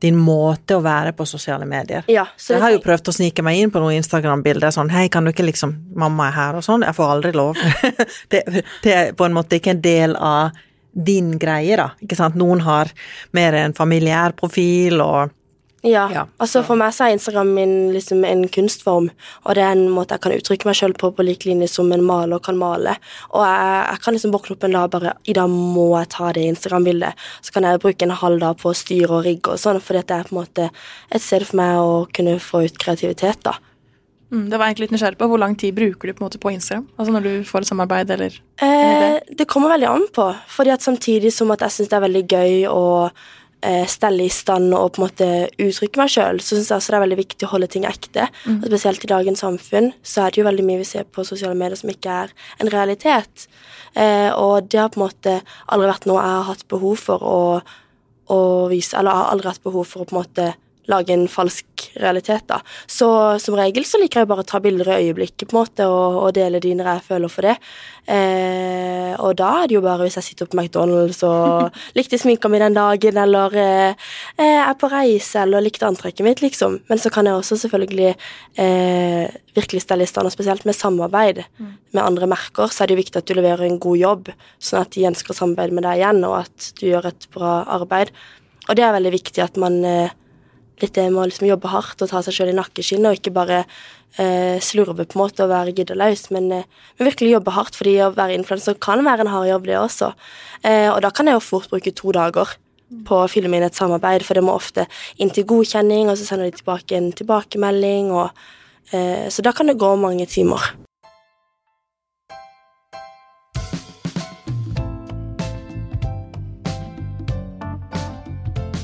[0.00, 2.06] din måte å være på sosiale medier.
[2.08, 5.28] Ja, jeg har jo prøvd å snike meg inn på noen Instagram-bilder sånn Hei, kan
[5.28, 6.86] du ikke liksom Mamma er her og sånn.
[6.86, 7.60] Jeg får aldri lov.
[8.32, 8.40] det,
[8.80, 10.56] det er på en måte ikke en del av
[10.94, 11.90] din greie, da.
[12.02, 12.36] Ikke sant.
[12.38, 12.90] Noen har
[13.36, 15.40] mer en familiær profil og
[15.84, 19.10] Ja, Ja, altså For meg så er Instagram min liksom en kunstform,
[19.44, 21.92] og det er en måte jeg kan uttrykke meg sjøl på på lik linje som
[21.92, 22.94] en maler kan male.
[23.36, 26.32] Og jeg, jeg kan liksom våkne opp en dag bare I dag må jeg ta
[26.32, 27.12] det Instagram-bildet.
[27.44, 29.98] Så kan jeg bruke en halv dag på å styre og rigge og sånn, for
[30.00, 30.70] det er på en måte
[31.10, 33.58] et sted for meg å kunne få ut kreativitet, da.
[34.34, 36.50] Mm, det var egentlig litt nysgjerrig på Hvor lang tid bruker du på måte på
[36.50, 36.88] Instagram?
[36.98, 40.26] Altså når du får et samarbeid, eller Eh, det kommer veldig an på.
[40.50, 42.84] Fordi at samtidig som at jeg syns det er veldig gøy å
[43.64, 45.28] eh, stelle i stand og på en måte
[45.58, 48.26] uttrykke meg sjøl, så syns jeg også det er veldig viktig å holde ting ekte.
[48.56, 51.58] Og spesielt i dagens samfunn så er det jo veldig mye vi ser på sosiale
[51.58, 53.46] medier som ikke er en realitet.
[53.94, 57.30] Eh, og det har på en måte aldri vært noe jeg har hatt behov for
[57.30, 57.40] å,
[58.34, 58.40] å
[58.72, 60.52] vise, eller jeg har aldri hatt behov for å på en måte
[60.90, 62.60] lage en falsk realitet, da.
[62.90, 63.08] Så
[63.42, 66.18] som regel så liker jeg bare å ta bilder i øyeblikket, på en måte, og,
[66.24, 67.54] og dele de når jeg føler for det.
[68.04, 72.50] Eh, og da er det jo bare hvis jeg sitter på McDonald's og likte sminka
[72.52, 76.80] mi den dagen, eller eh, eh, er på reise, eller likte antrekket mitt, liksom.
[76.90, 78.12] Men så kan jeg også selvfølgelig
[78.60, 81.44] eh, virkelig stand, og spesielt med samarbeid
[81.94, 84.82] med andre merker, så er det jo viktig at du leverer en god jobb, sånn
[84.82, 88.12] at de ønsker å samarbeide med deg igjen, og at du gjør et bra arbeid.
[88.68, 90.12] Og det er veldig viktig at man eh,
[90.82, 93.34] litt det med å liksom jobbe hardt og ta seg sjøl i nakkeskinnet, og ikke
[93.34, 93.60] bare
[94.18, 96.66] eh, slurve på en måte og være giddeløs, men, eh,
[96.98, 100.12] men virkelig jobbe hardt, fordi å være influenser kan være en hard jobb, det også.
[100.62, 102.56] Eh, og da kan jeg jo fort bruke to dager
[103.06, 104.86] på å filme inn et samarbeid, for det må ofte
[105.18, 108.30] inn til godkjenning, og så sender de tilbake en tilbakemelding, og,
[108.92, 110.74] eh, så da kan det gå mange timer.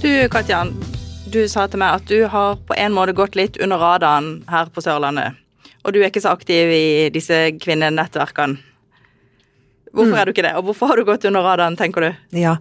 [0.00, 0.72] Du Katjan,
[1.32, 4.70] du sa til meg at du har på en måte gått litt under radaren her
[4.72, 5.38] på Sørlandet.
[5.84, 8.66] Og du er ikke så aktiv i disse kvinnenettverkene.
[9.96, 12.10] Hvorfor er du ikke det, og hvorfor har du gått under radaren, tenker du?
[12.38, 12.54] Ja,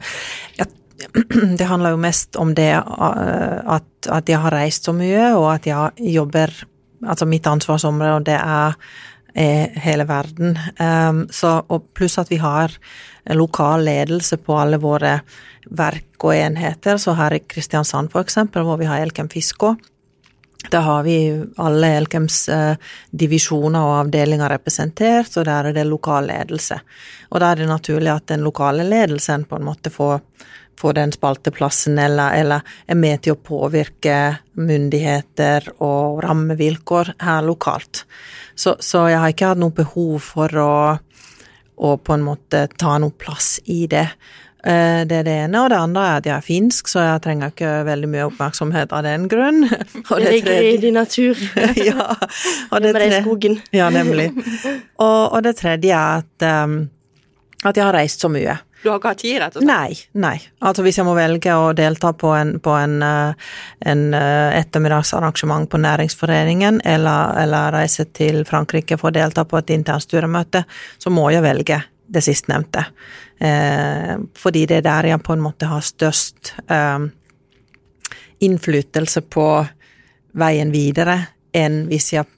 [1.59, 5.69] det handler jo mest om det at, at jeg har reist så mye, og at
[5.69, 6.53] jeg jobber
[6.99, 8.73] Altså mitt ansvarsområde, er,
[9.33, 10.57] er hele verden.
[10.79, 12.73] Um, så, og pluss at vi har
[13.35, 15.19] lokal ledelse på alle våre
[15.69, 16.97] verk og enheter.
[16.97, 19.75] Så her i Kristiansand, for eksempel, hvor vi har Elkem Fiskå,
[20.71, 22.75] da har vi alle Elkems eh,
[23.11, 26.81] divisjoner og avdelinger representert, og der er det lokal ledelse.
[27.31, 30.19] Og da er det naturlig at den lokale ledelsen på en måte får,
[30.79, 34.19] får den spalteplassen, eller, eller er med til å påvirke
[34.59, 38.03] myndigheter og rammevilkår her lokalt.
[38.59, 40.73] Så, så jeg har ikke hatt noe behov for å,
[41.79, 44.09] å på en måte ta noe plass i det.
[44.67, 45.61] Eh, Det er det ene.
[45.63, 48.91] Og det andre er at jeg er finsk, så jeg trenger ikke veldig mye oppmerksomhet
[48.91, 49.61] av den grunn.
[50.11, 51.39] Og Det ligger i din natur.
[51.89, 52.09] ja,
[52.71, 53.55] og det Med deg i skogen.
[53.71, 54.27] ja, nemlig.
[55.07, 56.89] Og, og det tredje er at, um,
[57.63, 58.57] at jeg har reist så mye.
[58.83, 59.69] Du har ikke hatt tid, rett og slett?
[59.69, 60.37] Nei, nei.
[60.63, 63.49] Altså hvis jeg må velge å delta på en, på en, eh,
[63.91, 69.73] en eh, ettermiddagsarrangement på næringsforeningen, eller, eller reise til Frankrike for å delta på et
[69.75, 70.63] internt styremøte,
[70.97, 72.85] så må jeg velge det sistnevnte.
[73.39, 77.09] Eh, fordi det er der jeg på en måte har størst eh,
[78.47, 79.49] innflytelse på
[80.39, 81.19] veien videre,
[81.51, 82.29] enn hvis jeg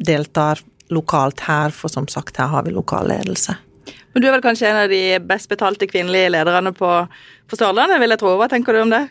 [0.00, 3.54] deltar lokalt her, for som sagt, her har vi lokal ledelse.
[4.12, 6.90] Men du er vel kanskje en av de best betalte kvinnelige lederne på,
[7.46, 8.34] på Sørlandet, vil jeg tro.
[8.40, 9.04] Hva tenker du om det?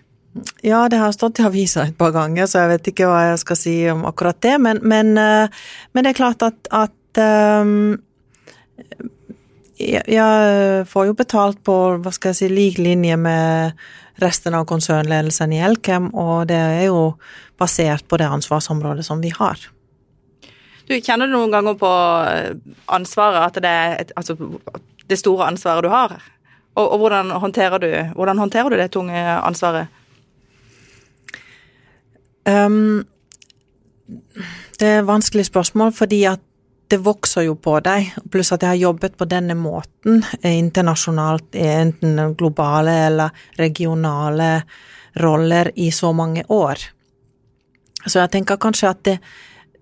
[0.61, 3.39] Ja, det har stått i avisa et par ganger, så jeg vet ikke hva jeg
[3.41, 4.57] skal si om akkurat det.
[4.61, 7.21] Men, men, eh, men det er klart at, at
[7.63, 7.95] um,
[9.79, 13.79] jeg, får jo betalt på hva skal jeg si, lik linje med
[14.19, 17.13] resten av konsernledelsen i Elkem, og det er jo
[17.59, 19.59] basert på det ansvarsområdet som vi har.
[20.89, 21.89] Du, Kjenner du noen ganger på
[22.27, 22.53] eh,
[22.91, 24.35] ansvaret, at det er et, altså,
[25.09, 26.17] det store ansvaret du har?
[26.77, 29.87] Og, og hvordan, håndterer du, hvordan håndterer du det tunge ansvaret?
[32.49, 33.05] Um,
[34.79, 36.45] det er et vanskelig spørsmål, fordi at
[36.89, 38.13] det vokser jo på deg.
[38.33, 44.63] Pluss at jeg har jobbet på denne måten eh, internasjonalt, enten globale eller regionale
[45.21, 46.81] roller i så mange år.
[48.05, 49.17] Så jeg tenker kanskje at det,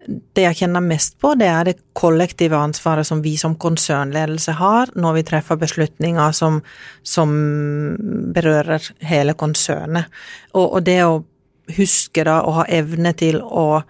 [0.08, 4.92] det jeg kjenner mest på, det er det kollektive ansvaret som vi som konsernledelse har
[4.96, 6.62] når vi treffer beslutninger som,
[7.04, 7.34] som
[8.36, 10.08] berører hele konsernet.
[10.54, 11.20] Og, og det å
[11.78, 13.82] huske da å ha evne til å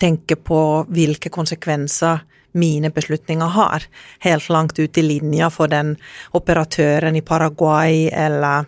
[0.00, 0.60] tenke på
[0.90, 2.24] hvilke konsekvenser
[2.58, 3.84] mine beslutninger har,
[4.26, 5.94] helt langt ut i linja for den
[6.34, 8.66] operatøren i Paraguay eller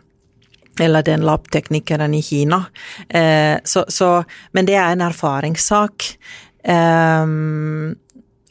[0.81, 2.65] eller den labteknikeren i Kina.
[3.09, 6.07] Eh, så, så, men det er en erfaringssak.
[6.63, 7.95] Um,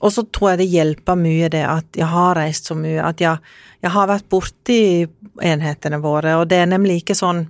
[0.02, 3.22] og så tror jeg det hjelper mye det at jeg har reist så mye, at
[3.22, 3.38] jeg,
[3.84, 4.82] jeg har vært borti
[5.42, 7.46] enhetene våre, og det er nemlig ikke sånn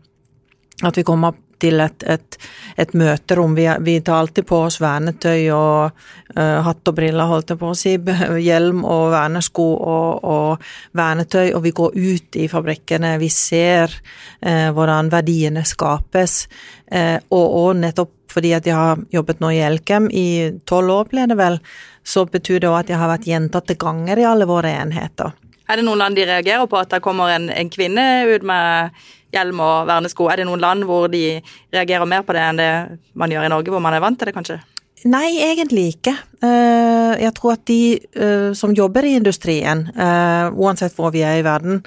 [0.86, 2.38] at vi kommer til et, et,
[2.82, 3.53] et møterom.
[3.57, 5.91] Vi, vi tar alltid på oss vernetøy og
[6.36, 7.95] uh, hatt og briller, holdt jeg på å si,
[8.45, 13.14] hjelm og vernesko og, og vernetøy, og vi går ut i fabrikkene.
[13.22, 16.45] Vi ser uh, hvordan verdiene skapes,
[16.93, 20.28] uh, og, og nettopp fordi at jeg har jobbet nå i Elkem i
[20.70, 21.57] tolv år, ble det vel,
[21.99, 25.34] så betyr det òg at jeg har vært gjentatte ganger i alle våre enheter.
[25.72, 29.03] Er det noen land de reagerer på at det kommer en, en kvinne ut med
[29.34, 30.27] hjelm og vernesko?
[30.29, 31.39] Er det noen land hvor de
[31.73, 32.71] reagerer mer på det enn det
[33.17, 34.61] man gjør i Norge, hvor man er vant til det, kanskje?
[35.09, 36.13] Nei, egentlig ikke.
[36.45, 41.39] Eh, Jeg tror at de eh, som jobber i industrien, eh, uansett hvor vi er
[41.39, 41.82] i verden,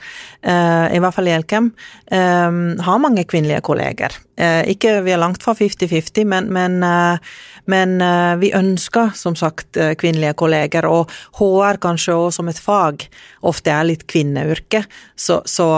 [0.44, 1.70] i hvert fall i Elkem,
[2.10, 4.12] har mange kvinnelige kolleger.
[4.68, 6.76] Ikke vi er langt fra 50-50, men, men,
[7.64, 7.94] men
[8.42, 11.08] vi ønsker som sagt kvinnelige kolleger, og
[11.40, 13.08] HR kanskje også som et fag
[13.40, 14.84] ofte er litt kvinneyrke.
[15.16, 15.70] Så, så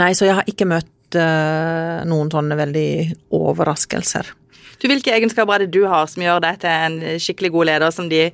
[0.00, 2.88] Nei, så jeg har ikke møtt uh, noen sånne veldig
[3.34, 4.32] overraskelser.
[4.82, 7.92] Du, Hvilke egenskaper er det du har som gjør deg til en skikkelig god leder,
[7.94, 8.24] som de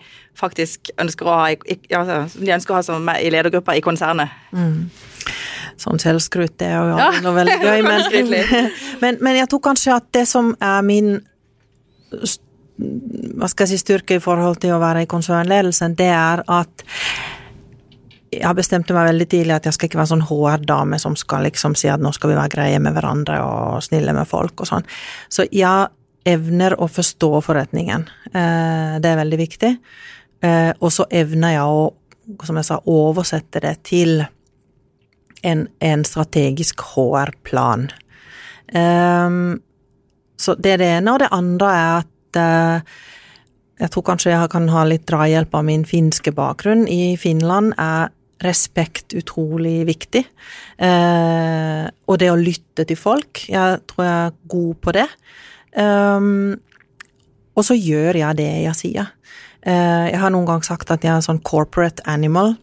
[0.41, 2.01] faktisk ønsker å ha i, i, ja,
[2.33, 4.33] som de ønsker å ha som i ledergruppa i konsernet?
[5.81, 7.11] Sånn selvskryt, det er jo Ja.
[7.23, 8.33] noe veldig gøy, men,
[9.05, 11.19] men, men jeg tror kanskje at det som er min
[12.81, 16.85] hva skal jeg si, styrke i forhold til å være i konsernledelsen, det er at
[18.31, 21.75] jeg bestemte meg veldig tidlig at jeg skal ikke være sånn HR-dame som skal liksom
[21.79, 24.87] si at nå skal vi være greie med hverandre og snille med folk og sånn.
[25.33, 25.89] Så jeg
[26.31, 28.05] evner å forstå forretningen.
[28.33, 29.73] Eh, Det er veldig viktig.
[30.43, 31.95] Eh, Og så evner jeg å,
[32.45, 34.27] som jeg sa, oversette det til
[35.43, 37.89] en, en strategisk HR-plan.
[38.75, 39.61] Ehm,
[40.39, 41.13] så det er det ene.
[41.13, 42.81] Og det andre er at eh,
[43.81, 46.87] jeg tror kanskje jeg kan ha litt drahjelp av min finske bakgrunn.
[46.87, 48.11] I Finland er
[48.45, 50.25] respekt utrolig viktig.
[50.81, 53.45] Eh, og det å lytte til folk.
[53.51, 55.07] Jeg tror jeg er god på det.
[55.77, 56.59] Um,
[57.55, 59.13] og så gjør jeg det jeg sier.
[59.61, 62.55] Eh, jeg har noen gang sagt at jeg er sånn corporate animal.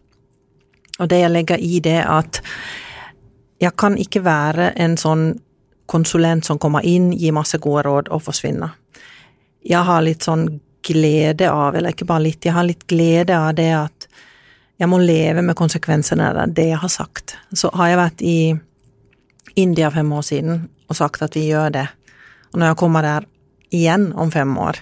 [0.98, 2.42] Og det jeg legger i det at
[3.62, 5.28] jeg kan ikke være en sånn
[5.88, 8.74] konsulent som kommer inn, gir masse gode råd og forsvinner.
[9.66, 10.46] Jeg har litt sånn
[10.84, 14.08] glede av, eller ikke bare litt, jeg har litt glede av det at
[14.78, 17.36] jeg må leve med konsekvensene av det jeg har sagt.
[17.52, 18.38] Så har jeg vært i
[19.58, 21.86] India fem år siden og sagt at vi gjør det.
[22.52, 23.26] Og når jeg kommer der
[23.74, 24.78] igjen om fem år,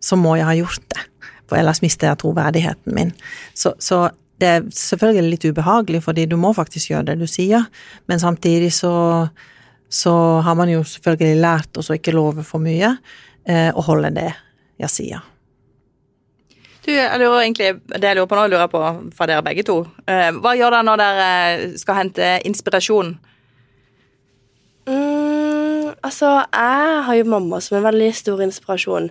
[0.00, 1.02] så må jeg ha gjort det.
[1.46, 3.12] For ellers mister jeg troverdigheten min.
[3.54, 4.06] Så, så
[4.40, 7.66] det er selvfølgelig litt ubehagelig, fordi du må faktisk gjøre det du sier,
[8.06, 8.92] men samtidig så,
[9.88, 12.96] så har man jo selvfølgelig lært å ikke love for mye,
[13.48, 14.28] eh, og holde det
[14.82, 15.24] jeg sier.
[16.86, 18.82] Du, jeg lurer egentlig, Det jeg lurer på nå, lurer jeg på
[19.18, 19.80] fra dere begge to.
[20.06, 21.30] Eh, hva gjør dere når dere
[21.82, 23.16] skal hente inspirasjon?
[24.86, 29.10] Mm, altså, jeg har jo mamma som en veldig stor inspirasjon.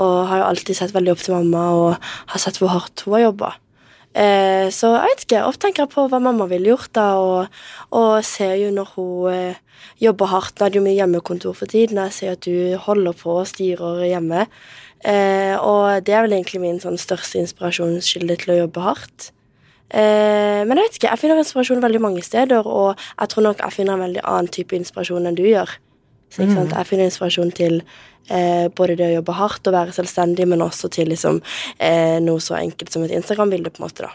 [0.00, 3.18] Og har jo alltid sett veldig opp til mamma og har sett hvor hardt hun
[3.18, 3.52] har jobba.
[4.10, 5.44] Eh, så jeg vet ikke.
[5.46, 7.62] Ofte tenker jeg på hva mamma ville gjort, da, og,
[7.94, 9.60] og ser jo når hun eh,
[10.02, 10.56] jobber hardt.
[10.56, 13.50] Nå er det jo mye hjemmekontor for tiden, jeg ser at du holder på og
[13.50, 14.46] styrer hjemme.
[15.00, 19.30] Eh, og det er vel egentlig min sånn, største inspirasjonskilde til å jobbe hardt.
[19.90, 23.64] Eh, men jeg vet ikke, jeg finner inspirasjon veldig mange steder, og jeg tror nok
[23.64, 25.72] jeg finner en veldig annen type inspirasjon enn du gjør.
[26.30, 26.76] Så, ikke sant?
[26.76, 27.80] Jeg finner inspirasjon til
[28.30, 31.40] eh, både det å jobbe hardt og være selvstendig, men også til liksom,
[31.82, 34.06] eh, noe så enkelt som et Instagram-bilde, på en måte.
[34.06, 34.12] da.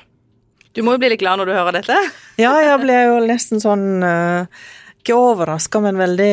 [0.75, 1.97] Du må jo bli litt glad når du hører dette.
[2.39, 4.47] Ja, jeg ble jo nesten sånn uh,
[5.05, 6.29] Ikke overraska, men veldig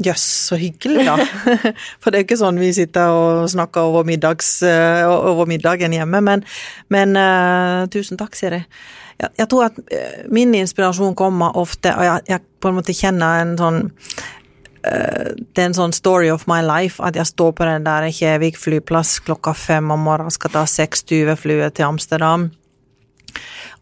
[0.00, 1.16] jøss, yes, så hyggelig, da.
[2.00, 5.92] For det er jo ikke sånn vi sitter og snakker over, middags, uh, over middagen
[5.92, 6.46] hjemme, men,
[6.88, 7.12] men
[7.92, 8.62] tusen takk, Siri.
[9.20, 9.76] Jeg, jeg tror at
[10.32, 13.84] min inspirasjon kommer ofte, og jeg, jeg på en måte kjenner en sånn
[14.86, 18.54] det er en sånn story of my life at jeg står på den der Kjevik
[18.54, 22.52] flyplass klokka fem om morgenen, skal ta seks flyet til Amsterdam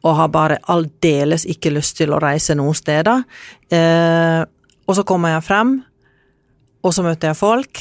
[0.05, 3.25] og har bare aldeles ikke lyst til å reise noen steder.
[3.73, 4.43] Eh,
[4.85, 5.75] og så kommer jeg frem,
[6.85, 7.81] og så møter jeg folk,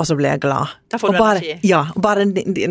[0.00, 0.70] og så blir jeg glad.
[0.88, 1.68] Da får du og bare, energi.
[1.68, 2.24] Ja, og bare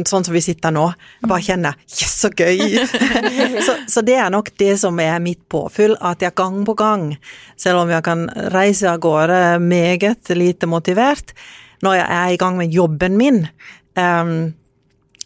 [0.09, 0.87] sånn som vi sitter nå.
[1.19, 2.79] Jeg bare kjenner Yes, så gøy!
[3.67, 7.11] så, så det er nok det som er mitt påfyll, at jeg gang på gang,
[7.59, 8.25] selv om jeg kan
[8.55, 11.35] reise av gårde meget lite motivert,
[11.85, 13.43] når jeg er i gang med jobben min,
[13.99, 14.33] um,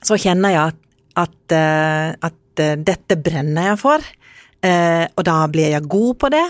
[0.04, 0.80] så kjenner jeg at,
[1.24, 4.10] at, eh, at dette brenner jeg for,
[4.62, 6.48] eh, og da blir jeg god på det,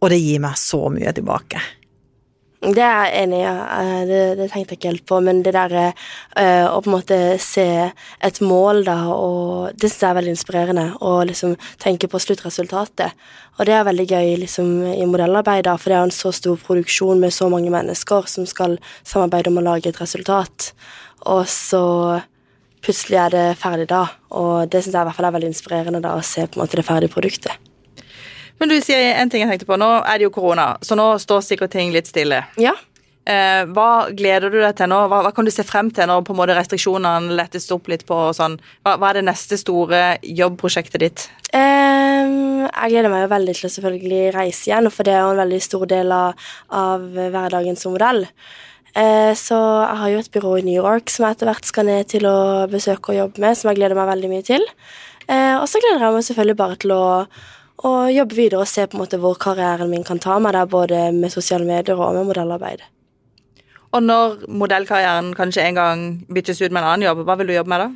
[0.00, 1.60] og det gir meg så mye tilbake.
[2.60, 3.44] Det er jeg enig i.
[3.48, 5.20] Eh, Det, det tenkte jeg ikke helt på.
[5.24, 10.02] Men det der eh, å på en måte se et mål, da, og det synes
[10.02, 10.86] jeg er veldig inspirerende.
[11.00, 13.16] Å liksom tenke på sluttresultatet.
[13.58, 16.60] Og det er veldig gøy liksom, i modellarbeid, da, for det er en så stor
[16.60, 18.76] produksjon med så mange mennesker som skal
[19.08, 20.74] samarbeide om å lage et resultat.
[21.32, 22.20] Og så
[22.84, 24.04] plutselig er det ferdig da.
[24.36, 26.64] Og det syns jeg i hvert fall er veldig inspirerende da, å se på en
[26.64, 27.70] måte det ferdige produktet.
[28.60, 29.80] Men du sier en ting jeg tenkte på.
[29.80, 32.42] Nå er det jo korona, så nå står sikkert ting litt stille.
[32.60, 32.74] Ja.
[33.30, 34.98] Eh, hva gleder du deg til nå?
[35.08, 38.06] Hva, hva kan du se frem til når på en måte restriksjonene lettes opp litt
[38.08, 38.16] på?
[38.30, 38.56] og sånn?
[38.84, 41.26] Hva, hva er det neste store jobbprosjektet ditt?
[41.56, 42.32] Eh,
[42.66, 45.44] jeg gleder meg jo veldig til å selvfølgelig reise igjen, for det er jo en
[45.44, 46.50] veldig stor del av,
[46.80, 48.26] av hverdagen som modell.
[48.98, 51.86] Eh, så jeg har jo et byrå i New York som jeg etter hvert skal
[51.86, 54.66] ned til å besøke og jobbe med, som jeg gleder meg veldig mye til.
[55.30, 57.04] Eh, og så gleder jeg meg selvfølgelig bare til å,
[57.86, 60.70] å jobbe videre og se på en måte hvor karrieren min kan ta meg, der,
[60.70, 62.82] både med sosiale medier og med modellarbeid.
[63.90, 67.56] Og når modellkarrieren kanskje en gang byttes ut med en annen jobb, hva vil du
[67.56, 67.90] jobbe med da?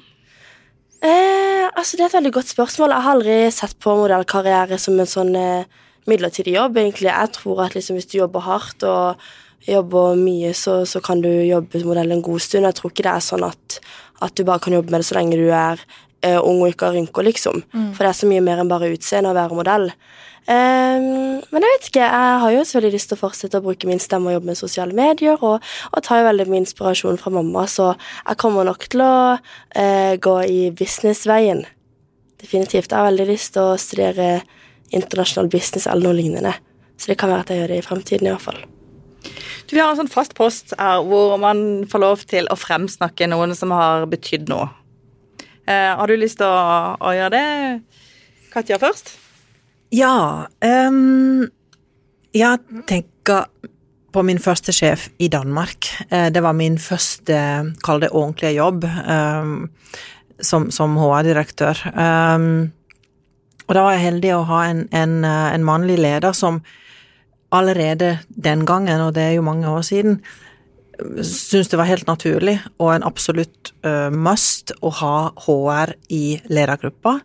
[1.04, 2.94] Eh, altså Det er et veldig godt spørsmål.
[2.94, 5.66] Jeg har aldri sett på modellkarriere som en sånn eh,
[6.10, 6.78] midlertidig jobb.
[6.78, 7.10] egentlig.
[7.10, 9.20] Jeg tror at liksom, hvis du jobber hardt og
[9.66, 12.68] jobber mye, så, så kan du jobbe som modell en god stund.
[12.68, 13.78] Jeg tror ikke det er sånn at,
[14.24, 16.90] at du bare kan jobbe med det så lenge du er uh, ung og ikke
[16.90, 17.64] har rynker, liksom.
[17.94, 19.90] For det er så mye mer enn bare utseende å være modell.
[20.44, 23.88] Um, men jeg vet ikke, jeg har jo selvfølgelig lyst til å fortsette å bruke
[23.88, 27.32] min stemme og jobbe med sosiale medier, og, og tar jo veldig mye inspirasjon fra
[27.32, 31.64] mamma, så jeg kommer nok til å uh, gå i businessveien.
[32.44, 32.92] Definitivt.
[32.92, 34.28] Jeg har veldig lyst til å studere
[34.92, 36.52] internasjonal business eller noe lignende.
[37.00, 38.64] Så det kan være at jeg gjør det i fremtiden, i hvert fall.
[39.74, 43.56] Vi har en sånn fast post her hvor man får lov til å fremsnakke noen
[43.58, 44.68] som har betydd noe.
[45.66, 47.46] Eh, har du lyst til å, å gjøre det,
[48.54, 49.16] Katja, først?
[49.94, 51.50] Ja, Um,
[52.34, 53.46] jeg tenker
[54.14, 55.86] på min første sjef i Danmark.
[56.10, 57.36] Eh, det var min første,
[57.84, 59.68] kall det ordentlige jobb, um,
[60.42, 61.82] som, som HR-direktør.
[61.94, 62.72] Um,
[63.66, 66.60] og da var jeg heldig å ha en, en, eh, en mannlig leder som
[67.54, 70.18] allerede den gangen, og det er jo mange år siden,
[71.22, 77.16] syntes det var helt naturlig og en absolutt eh, must å ha HR i ledergruppa,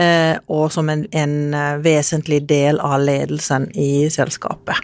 [0.00, 4.80] eh, og som en, en eh, vesentlig del av ledelsen i selskapet.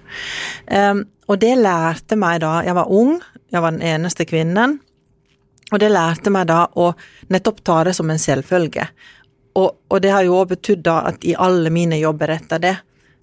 [1.26, 3.16] Og det lærte meg da Jeg var ung,
[3.51, 4.78] jeg var den eneste kvinnen,
[5.72, 6.92] og det lærte meg da å
[7.34, 8.86] nettopp ta det som en selvfølge.
[9.59, 12.76] Og, og det har jo òg betydd da at i alle mine jobber etter det,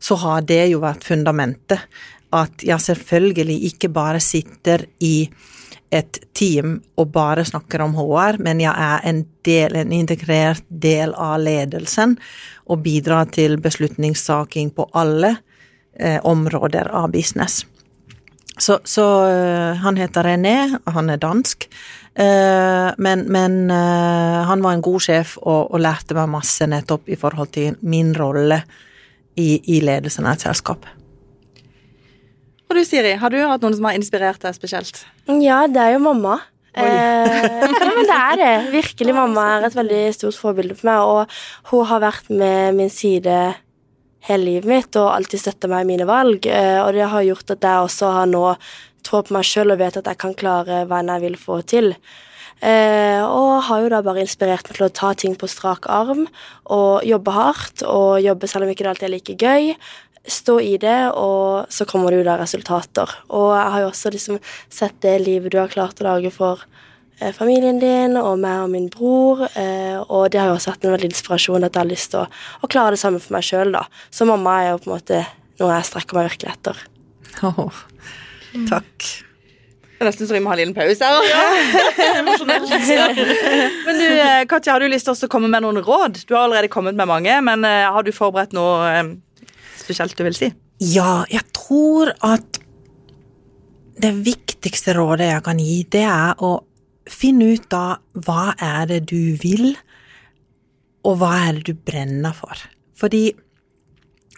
[0.03, 1.87] så har det jo vært fundamentet.
[2.33, 5.29] At jeg selvfølgelig ikke bare sitter i
[5.93, 11.13] et team og bare snakker om HR, men jeg er en del, en integrert del
[11.13, 12.17] av ledelsen
[12.65, 15.35] og bidrar til beslutningssaking på alle
[15.99, 17.61] eh, områder av business.
[18.57, 21.65] Så, så uh, han heter René, og han er dansk.
[22.13, 27.09] Uh, men, men uh, han var en god sjef og, og, lærte meg masse nettopp
[27.09, 28.59] i forhold til min rolle
[29.35, 30.87] i, i ledelsen av et selskap.
[32.69, 35.03] Og du Siri, har du hatt noen som har inspirert deg spesielt?
[35.41, 36.39] Ja, det er jo mamma.
[36.73, 38.53] Eh, ja, men det er det.
[38.73, 39.13] Virkelig.
[39.13, 43.37] Mamma er et veldig stort forbilde for meg, og hun har vært med min side
[44.23, 46.47] hele livet mitt og alltid støtta meg i mine valg.
[46.47, 48.45] Eh, og det har gjort at jeg også har nå
[49.03, 51.59] tro på meg sjøl og vet at jeg kan klare hva enn jeg vil få
[51.67, 51.93] til.
[52.63, 56.25] Eh, og har jo da bare inspirert meg til å ta ting på strak arm
[56.71, 57.83] og jobbe hardt.
[57.83, 59.75] Og jobbe selv om ikke det alltid er like gøy
[60.23, 63.11] stå i det, og så kommer det jo da resultater.
[63.33, 64.39] Og jeg har jo også liksom
[64.71, 66.63] sett det livet du har klart å lage for
[67.19, 70.87] eh, familien din og meg og min bror, eh, og det har jo også vært
[70.87, 72.25] en veldig inspirasjon at jeg har lyst til å,
[72.63, 73.83] å klare det samme for meg sjøl, da.
[74.13, 75.21] Så mamma er jo på en måte
[75.59, 76.83] noe jeg strekker meg virkelig etter.
[77.43, 77.83] Oh,
[78.69, 79.22] takk.
[80.03, 81.23] Det er nesten så vi må ha en liten pause her.
[81.31, 81.43] Ja,
[83.87, 86.25] men du, eh, Katja, har du lyst til å komme med noen råd?
[86.27, 89.15] Du har allerede kommet med mange, men eh, har du forberedt noe
[89.79, 90.51] spesielt du vil si?
[90.83, 92.59] Ja, jeg tror at
[94.03, 96.57] det viktigste rådet jeg kan gi, det er å
[97.07, 99.71] finne ut av hva er det du vil,
[101.07, 102.59] og hva er det du brenner for.
[102.99, 103.29] Fordi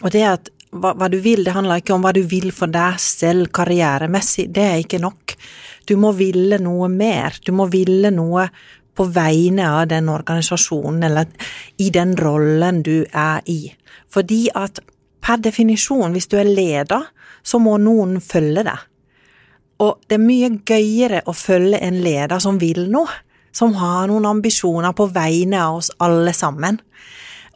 [0.04, 2.68] Og det at hva, hva, du vil, det handler ikke om hva du vil for
[2.68, 5.25] deg selv karrieremessig, det er ikke nok.
[5.86, 7.36] Du må ville noe mer.
[7.44, 8.48] Du må ville noe
[8.96, 11.26] på vegne av den organisasjonen, eller
[11.78, 13.60] i den rollen du er i.
[14.08, 14.80] Fordi at
[15.20, 17.10] per definisjon, hvis du er leder,
[17.42, 18.84] så må noen følge deg.
[19.84, 23.12] Og det er mye gøyere å følge en leder som vil noe,
[23.52, 26.80] som har noen ambisjoner på vegne av oss alle sammen.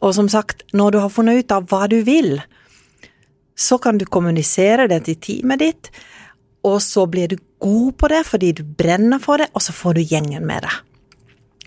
[0.01, 2.35] Og som sagt, når du har funnet ut av hva du vil,
[3.57, 5.91] så kan du kommunisere det til teamet ditt,
[6.67, 9.97] og så blir du god på det fordi du brenner for det, og så får
[9.97, 10.79] du gjengen med deg.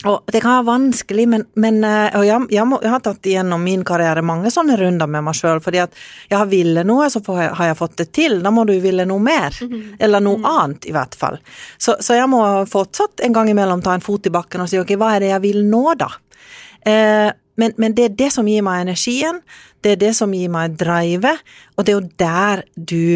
[0.04, 3.28] Og det kan være vanskelig, men, men eh, og jeg, jeg, må, jeg, har tatt
[3.28, 5.94] igjennom min karriere mange sånne runder med meg sjøl, fordi at
[6.28, 8.36] jeg har ville noe, så jeg, har jeg fått det til.
[8.44, 9.56] Da må du ville noe mer.
[9.64, 10.48] Eller noe mm.
[10.50, 11.38] annet, i hvert fall.
[11.78, 14.80] Så, så, jeg må fortsatt en gang imellom ta en fot i bakken og si
[14.82, 16.10] ok, hva er det jeg vil nå, da?
[16.84, 19.40] Eh, men, men, det er det som gir meg energien,
[19.84, 21.36] det er det som gir meg drive,
[21.78, 23.06] og det er jo der du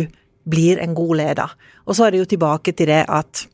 [0.48, 1.54] blir en god leder.
[1.86, 3.46] Og så er det jo tilbake til det at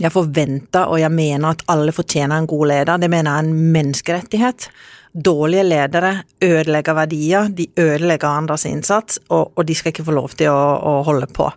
[0.00, 3.00] jeg forventer og jeg mener at alle fortjener en god leder.
[3.00, 4.68] Det mener jeg er en menneskerettighet.
[5.12, 10.32] Dårlige ledere ødelegger verdier, de ødelegger andres innsats, og, og de skal ikke få lov
[10.38, 11.50] til å, å holde på.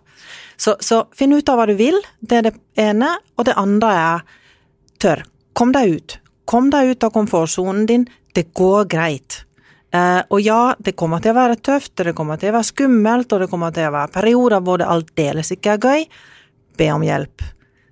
[0.56, 3.14] Så, så, finn ut av hva du vil, det er det ene.
[3.36, 4.22] Og det andre er
[5.00, 5.24] tør.
[5.56, 6.18] Kom deg ut.
[6.48, 8.06] Kom deg ut av komfortsonen din.
[8.36, 9.42] Det går greit.
[9.96, 13.32] Eh, og ja, det kommer til å være tøft, det kommer til å være skummelt,
[13.32, 16.06] og det kommer til å være perioder hvor det aldeles ikke er gøy.
[16.76, 17.44] Be om hjelp.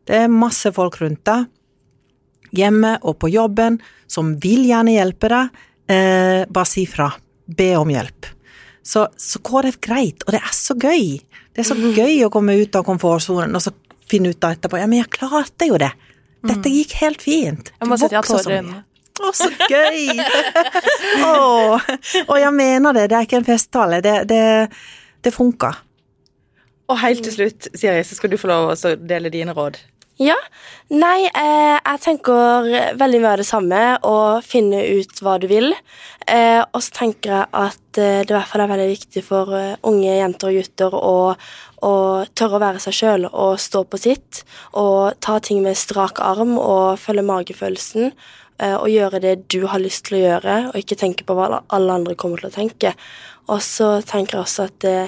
[0.04, 1.46] Det er masse folk rundt deg,
[2.54, 3.78] hjemme og på jobben,
[4.10, 5.62] som vil gjerne hjelpe deg.
[5.90, 7.10] Eh, bare si fra.
[7.44, 8.30] Be om hjelp.
[8.84, 11.16] Så, så går det greit, og det er så gøy.
[11.54, 11.94] Det er så mhm.
[11.96, 13.72] gøy å komme ut av komfortsonen og så
[14.04, 15.92] finne ut av etterpå ja, men jeg klarte jo det.
[16.44, 16.74] Dette mhm.
[16.76, 17.70] gikk helt fint.
[17.80, 18.82] Du vokser så mye.
[19.22, 20.10] Å, så gøy!
[21.28, 21.78] oh,
[22.26, 24.00] og jeg mener det, det er ikke en festtale.
[24.02, 24.44] Det, det,
[25.22, 25.78] det funker.
[26.90, 29.78] Og helt til slutt, Siri, så skal du få lov å dele dine råd.
[30.20, 30.36] Ja.
[30.94, 35.72] Nei, eh, jeg tenker veldig mye av det samme, å finne ut hva du vil.
[36.26, 39.50] Eh, og så tenker jeg at eh, det i hvert fall er veldig viktig for
[39.50, 41.16] uh, unge jenter og gutter å,
[41.82, 41.94] å
[42.38, 44.44] tørre å være seg sjøl og stå på sitt.
[44.78, 48.14] Og ta ting med strak arm og følge magefølelsen.
[48.62, 51.64] Eh, og gjøre det du har lyst til å gjøre, og ikke tenke på hva
[51.68, 52.94] alle andre kommer til å tenke.
[53.50, 54.98] Og så tenker jeg også at det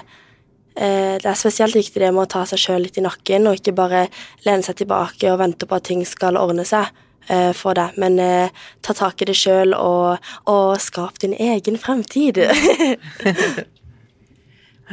[0.76, 3.56] Eh, det er spesielt viktig det med å ta seg sjøl litt i nakken, og
[3.56, 4.06] ikke bare
[4.44, 6.90] lene seg tilbake og vente på at ting skal ordne seg
[7.32, 8.52] eh, for deg, men eh,
[8.84, 12.42] ta tak i det sjøl og, og skap din egen fremtid.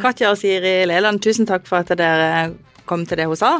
[0.03, 2.53] Katja og Siri Leland, tusen takk for at dere
[2.87, 3.57] kom til det hun sa.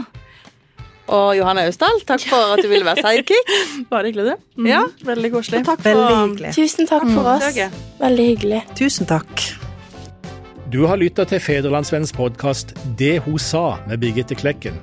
[1.07, 3.47] Og Johanne Austdal, takk for at du ville være sidekick.
[3.91, 4.35] Bare hyggelig, du.
[4.61, 4.67] Mm.
[4.71, 4.83] Ja.
[5.03, 5.65] Veldig koselig.
[5.67, 6.53] Takk for, Veldig hyggelig.
[6.55, 7.27] Tusen takk for mm.
[7.35, 7.43] oss.
[7.99, 8.61] Veldig hyggelig.
[8.79, 9.29] Tusen takk.
[10.73, 14.73] Du har lytta til Federlandsvennens podkast 'Det hun sa' med Birgitte Klekken.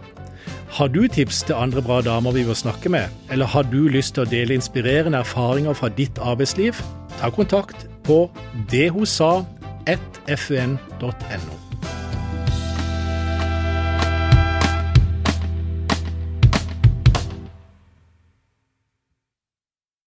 [0.70, 4.14] Har du tips til andre bra damer vi bør snakke med, eller har du lyst
[4.14, 6.72] til å dele inspirerende erfaringer fra ditt arbeidsliv?
[7.18, 8.30] Ta kontakt på
[8.70, 11.59] dethosa1fun.no.